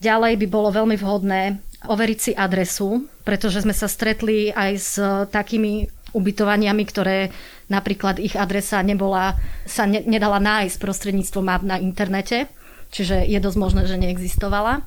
Ďalej 0.02 0.42
by 0.42 0.48
bolo 0.50 0.74
veľmi 0.74 0.98
vhodné 0.98 1.62
overiť 1.86 2.20
si 2.20 2.32
adresu, 2.34 3.06
pretože 3.24 3.64
sme 3.64 3.72
sa 3.72 3.86
stretli 3.86 4.52
aj 4.52 4.72
s 4.76 4.94
takými 5.32 5.88
ubytovaniami, 6.14 6.84
ktoré 6.86 7.32
napríklad 7.72 8.20
ich 8.20 8.36
adresa 8.38 8.84
nebola, 8.84 9.40
sa 9.66 9.88
ne, 9.88 10.04
nedala 10.04 10.38
nájsť 10.38 10.78
prostredníctvom 10.78 11.46
map 11.46 11.64
na 11.64 11.80
internete, 11.80 12.52
čiže 12.94 13.26
je 13.26 13.40
dosť 13.40 13.58
možné, 13.58 13.82
že 13.88 13.98
neexistovala. 13.98 14.86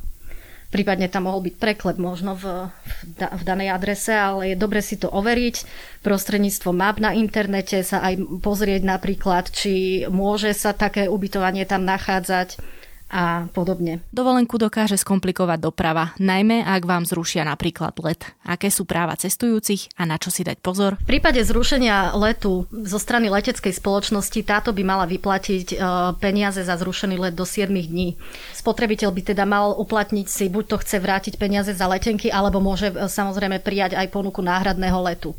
Prípadne 0.71 1.07
tam 1.07 1.31
mohol 1.31 1.47
byť 1.47 1.55
preklep 1.57 1.97
možno 1.97 2.35
v, 2.35 2.69
v, 3.17 3.23
v 3.23 3.43
danej 3.43 3.73
adrese, 3.73 4.15
ale 4.15 4.53
je 4.53 4.57
dobre 4.59 4.83
si 4.83 4.99
to 4.99 5.11
overiť. 5.11 5.57
Prostredníctvom 6.03 6.77
map 6.77 6.99
na 6.99 7.15
internete 7.15 7.83
sa 7.87 8.03
aj 8.03 8.43
pozrieť 8.43 8.83
napríklad, 8.87 9.51
či 9.51 10.05
môže 10.11 10.51
sa 10.53 10.75
také 10.75 11.07
ubytovanie 11.07 11.65
tam 11.67 11.87
nachádzať 11.87 12.76
a 13.07 13.47
podobne. 13.55 14.03
Dovolenku 14.11 14.59
dokáže 14.59 14.99
skomplikovať 14.99 15.59
doprava, 15.63 16.11
najmä 16.19 16.67
ak 16.67 16.83
vám 16.83 17.07
zrušia 17.07 17.47
napríklad 17.47 17.95
let. 18.03 18.35
Aké 18.43 18.67
sú 18.67 18.83
práva 18.83 19.15
cestujúcich 19.15 19.95
a 19.95 20.03
na 20.05 20.19
čo 20.19 20.35
si 20.35 20.43
dať 20.43 20.59
pozor? 20.59 20.99
V 21.07 21.11
prípade 21.17 21.39
zrušenia 21.47 22.19
letu 22.19 22.67
zo 22.71 22.99
strany 22.99 23.31
leteckej 23.31 23.71
spoločnosti 23.79 24.41
táto 24.43 24.75
by 24.75 24.83
mala 24.83 25.07
vyplatiť 25.07 25.67
e, 25.73 25.77
peniaze 26.19 26.67
za 26.67 26.75
zrušený 26.75 27.17
let 27.23 27.35
do 27.39 27.47
7 27.47 27.71
dní. 27.71 28.19
Spotrebiteľ 28.59 29.11
by 29.15 29.23
teda 29.23 29.45
mal 29.47 29.71
uplatniť 29.79 30.27
si, 30.27 30.51
buď 30.51 30.65
to 30.67 30.77
chce 30.83 30.97
vrátiť 30.99 31.35
peniaze 31.39 31.71
za 31.71 31.87
letenky, 31.87 32.27
alebo 32.27 32.59
môže 32.59 32.91
e, 32.91 33.07
samozrejme 33.07 33.63
prijať 33.63 33.95
aj 33.95 34.11
ponuku 34.11 34.43
náhradného 34.43 34.99
letu. 35.07 35.31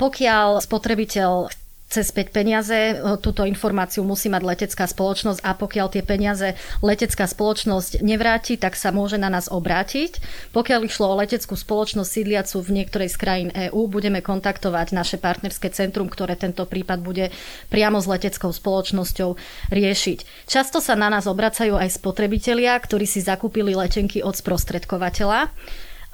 Pokiaľ 0.00 0.62
spotrebiteľ 0.64 1.52
cez 1.88 2.12
5 2.12 2.30
peniaze. 2.30 3.00
Túto 3.24 3.48
informáciu 3.48 4.04
musí 4.04 4.28
mať 4.28 4.44
letecká 4.44 4.84
spoločnosť 4.84 5.40
a 5.40 5.56
pokiaľ 5.56 5.86
tie 5.88 6.04
peniaze 6.04 6.54
letecká 6.84 7.24
spoločnosť 7.24 8.04
nevráti, 8.04 8.60
tak 8.60 8.76
sa 8.76 8.92
môže 8.92 9.16
na 9.16 9.32
nás 9.32 9.48
obrátiť. 9.48 10.20
Pokiaľ 10.52 10.80
išlo 10.84 11.08
o 11.08 11.18
leteckú 11.18 11.56
spoločnosť 11.56 12.08
sídliacu 12.12 12.60
v 12.60 12.70
niektorej 12.76 13.08
z 13.08 13.16
krajín 13.16 13.50
EÚ, 13.50 13.88
budeme 13.88 14.20
kontaktovať 14.20 14.92
naše 14.92 15.16
partnerské 15.16 15.72
centrum, 15.72 16.12
ktoré 16.12 16.36
tento 16.36 16.68
prípad 16.68 17.00
bude 17.00 17.32
priamo 17.72 17.98
s 17.98 18.06
leteckou 18.06 18.52
spoločnosťou 18.52 19.34
riešiť. 19.72 20.44
Často 20.44 20.84
sa 20.84 20.92
na 20.92 21.08
nás 21.08 21.24
obracajú 21.24 21.74
aj 21.80 21.96
spotrebitelia, 21.96 22.76
ktorí 22.76 23.08
si 23.08 23.24
zakúpili 23.24 23.72
letenky 23.72 24.20
od 24.20 24.36
sprostredkovateľa 24.36 25.48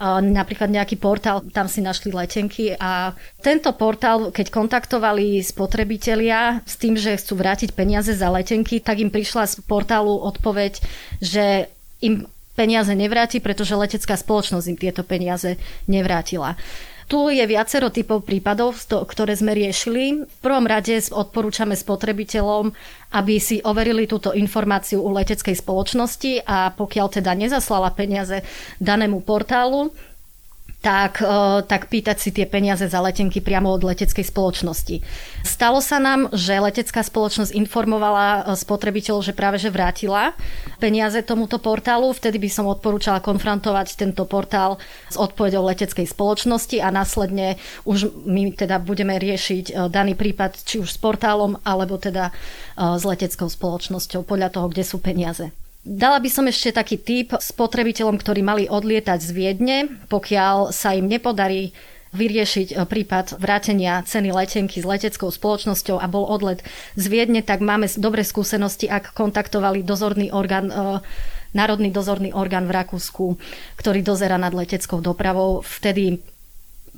napríklad 0.03 0.75
nejaký 0.75 0.99
portál, 0.99 1.47
tam 1.55 1.71
si 1.71 1.79
našli 1.79 2.11
letenky 2.11 2.75
a 2.75 3.15
tento 3.39 3.71
portál, 3.79 4.35
keď 4.35 4.51
kontaktovali 4.51 5.39
spotrebitelia 5.39 6.67
s 6.67 6.75
tým, 6.75 6.99
že 6.99 7.15
chcú 7.15 7.39
vrátiť 7.39 7.71
peniaze 7.73 8.11
za 8.11 8.27
letenky, 8.27 8.83
tak 8.83 8.99
im 8.99 9.15
prišla 9.15 9.47
z 9.47 9.63
portálu 9.63 10.19
odpoveď, 10.19 10.83
že 11.23 11.71
im 12.03 12.27
peniaze 12.59 12.91
nevráti, 12.95 13.39
pretože 13.39 13.79
letecká 13.79 14.19
spoločnosť 14.19 14.67
im 14.71 14.79
tieto 14.79 15.03
peniaze 15.07 15.59
nevrátila. 15.87 16.59
Tu 17.05 17.21
je 17.37 17.45
viacero 17.45 17.93
typov 17.93 18.25
prípadov, 18.25 18.81
ktoré 18.89 19.37
sme 19.37 19.53
riešili. 19.53 20.25
V 20.25 20.39
prvom 20.41 20.65
rade 20.65 20.97
odporúčame 21.13 21.77
spotrebiteľom, 21.77 22.73
aby 23.13 23.35
si 23.37 23.61
overili 23.61 24.09
túto 24.09 24.33
informáciu 24.33 25.05
u 25.05 25.13
leteckej 25.13 25.61
spoločnosti 25.61 26.49
a 26.49 26.73
pokiaľ 26.73 27.07
teda 27.21 27.37
nezaslala 27.37 27.93
peniaze 27.93 28.41
danému 28.81 29.21
portálu, 29.21 29.93
tak, 30.85 31.25
tak 31.65 31.89
pýtať 31.89 32.17
si 32.21 32.29
tie 32.29 32.45
peniaze 32.45 32.85
za 32.85 33.01
letenky 33.01 33.41
priamo 33.41 33.73
od 33.73 33.89
leteckej 33.89 34.29
spoločnosti. 34.29 35.01
Stalo 35.41 35.81
sa 35.81 35.97
nám, 35.97 36.29
že 36.37 36.61
letecká 36.61 37.01
spoločnosť 37.01 37.57
informovala 37.57 38.53
spotrebiteľov, 38.53 39.25
že 39.25 39.33
práve 39.33 39.57
že 39.57 39.73
vrátila 39.73 40.37
peniaze 40.77 41.25
tomuto 41.25 41.57
portálu. 41.57 42.13
Vtedy 42.13 42.37
by 42.37 42.53
som 42.53 42.69
odporúčala 42.69 43.25
konfrontovať 43.25 43.97
tento 43.97 44.29
portál 44.29 44.77
s 45.09 45.17
odpovedou 45.17 45.65
leteckej 45.65 46.05
spoločnosti 46.05 46.77
a 46.85 46.93
následne 46.93 47.57
už 47.89 48.13
my 48.29 48.53
teda 48.53 48.77
budeme 48.77 49.17
riešiť 49.17 49.89
daný 49.89 50.13
prípad 50.13 50.69
či 50.69 50.85
už 50.85 50.93
s 50.93 51.01
portálom 51.01 51.57
alebo 51.65 51.97
teda 51.97 52.29
s 52.77 53.03
leteckou 53.09 53.49
spoločnosťou 53.49 54.21
podľa 54.29 54.53
toho, 54.53 54.69
kde 54.69 54.85
sú 54.85 55.01
peniaze. 55.01 55.49
Dala 55.85 56.17
by 56.17 56.29
som 56.33 56.49
ešte 56.49 56.73
taký 56.73 56.97
tip 56.97 57.37
spotrebiteľom, 57.37 58.17
ktorí 58.17 58.41
mali 58.41 58.65
odlietať 58.65 59.21
z 59.21 59.31
Viedne, 59.37 59.77
pokiaľ 60.09 60.73
sa 60.73 60.97
im 60.97 61.05
nepodarí 61.05 61.77
vyriešiť 62.17 62.73
e, 62.73 62.75
prípad 62.89 63.37
vrátenia 63.37 64.01
ceny 64.07 64.33
letenky 64.33 64.81
s 64.81 64.87
leteckou 64.87 65.29
spoločnosťou 65.29 66.01
a 66.01 66.07
bol 66.09 66.25
odlet 66.25 66.65
z 66.97 67.05
Viedne, 67.13 67.45
tak 67.45 67.61
máme 67.61 67.91
dobré 68.01 68.25
skúsenosti, 68.25 68.89
ak 68.89 69.13
kontaktovali 69.13 69.85
dozorný 69.85 70.33
orgán 70.33 70.73
e, 70.73 71.05
Národný 71.55 71.95
dozorný 71.95 72.35
orgán 72.35 72.67
v 72.67 72.75
Rakúsku, 72.75 73.39
ktorý 73.79 74.03
dozera 74.03 74.35
nad 74.35 74.51
leteckou 74.51 74.99
dopravou. 74.99 75.63
Vtedy 75.63 76.19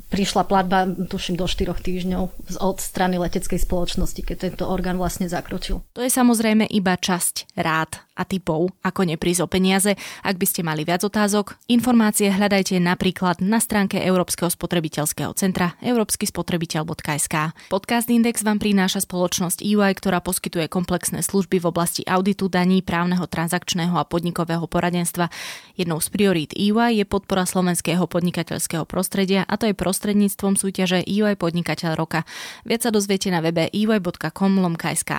prišla 0.09 0.49
platba, 0.49 0.89
tuším, 0.89 1.37
do 1.37 1.45
4 1.45 1.76
týždňov 1.76 2.24
od 2.64 2.76
strany 2.80 3.20
leteckej 3.20 3.61
spoločnosti, 3.61 4.24
keď 4.24 4.37
tento 4.49 4.64
orgán 4.64 4.97
vlastne 4.97 5.28
zakročil. 5.28 5.84
To 5.93 6.01
je 6.01 6.09
samozrejme 6.09 6.64
iba 6.72 6.97
časť 6.97 7.53
rád 7.61 8.05
a 8.16 8.24
typov, 8.24 8.72
ako 8.80 9.04
neprísť 9.04 9.44
o 9.44 9.48
peniaze. 9.48 9.94
Ak 10.24 10.40
by 10.40 10.46
ste 10.48 10.64
mali 10.64 10.82
viac 10.82 11.04
otázok, 11.04 11.60
informácie 11.68 12.32
hľadajte 12.32 12.80
napríklad 12.80 13.44
na 13.44 13.60
stránke 13.60 14.00
Európskeho 14.00 14.48
spotrebiteľského 14.48 15.36
centra 15.36 15.76
európskyspotrebiteľ.sk. 15.84 17.54
Podcast 17.68 18.08
Index 18.08 18.40
vám 18.40 18.56
prináša 18.56 19.04
spoločnosť 19.04 19.60
EY, 19.60 19.92
ktorá 20.00 20.24
poskytuje 20.24 20.66
komplexné 20.72 21.20
služby 21.20 21.60
v 21.60 21.68
oblasti 21.68 22.02
auditu 22.08 22.48
daní, 22.48 22.80
právneho, 22.80 23.28
transakčného 23.28 23.94
a 24.00 24.08
podnikového 24.08 24.64
poradenstva. 24.64 25.28
Jednou 25.76 26.00
z 26.00 26.08
priorít 26.08 26.56
EY 26.56 26.96
je 26.96 27.04
podpora 27.04 27.44
slovenského 27.44 28.08
podnikateľského 28.08 28.88
prostredia 28.88 29.44
a 29.44 29.60
to 29.60 29.68
je 29.68 29.76
prostredníctvom 29.76 30.56
súťaže 30.56 31.04
EY 31.04 31.36
Podnikateľ 31.36 31.92
roka. 31.94 32.24
Viac 32.64 32.88
sa 32.88 32.90
dozviete 32.90 33.28
na 33.28 33.44
webe 33.44 33.68
ey.com 33.68 34.52
lomksk. 34.64 35.10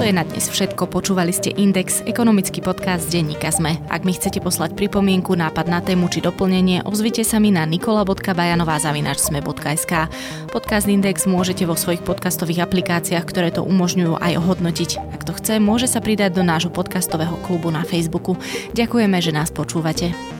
To 0.00 0.08
je 0.08 0.16
na 0.16 0.24
dnes 0.24 0.48
všetko. 0.48 0.88
Počúvali 0.88 1.28
ste 1.28 1.52
Index, 1.52 2.00
ekonomický 2.08 2.64
podcast 2.64 3.12
denníka 3.12 3.52
ZME. 3.52 3.84
Ak 3.92 4.08
mi 4.08 4.16
chcete 4.16 4.40
poslať 4.40 4.72
pripomienku, 4.72 5.36
nápad 5.36 5.68
na 5.68 5.84
tému 5.84 6.08
či 6.08 6.24
doplnenie, 6.24 6.80
ozvite 6.88 7.20
sa 7.20 7.36
mi 7.36 7.52
na 7.52 7.68
nikola.bajanová.sme.sk. 7.68 9.92
Podcast 10.48 10.88
Index 10.88 11.28
môžete 11.28 11.68
vo 11.68 11.76
svojich 11.76 12.00
podcastových 12.00 12.64
aplikáciách, 12.64 13.28
ktoré 13.28 13.52
to 13.52 13.60
umožňujú 13.60 14.16
aj 14.16 14.40
ohodnotiť. 14.40 15.20
Ak 15.20 15.28
to 15.28 15.36
chce, 15.36 15.60
môže 15.60 15.84
sa 15.84 16.00
pridať 16.00 16.32
do 16.32 16.48
nášho 16.48 16.72
podcastového 16.72 17.36
klubu 17.44 17.68
na 17.68 17.84
Facebooku. 17.84 18.40
Ďakujeme, 18.72 19.20
že 19.20 19.36
nás 19.36 19.52
počúvate. 19.52 20.39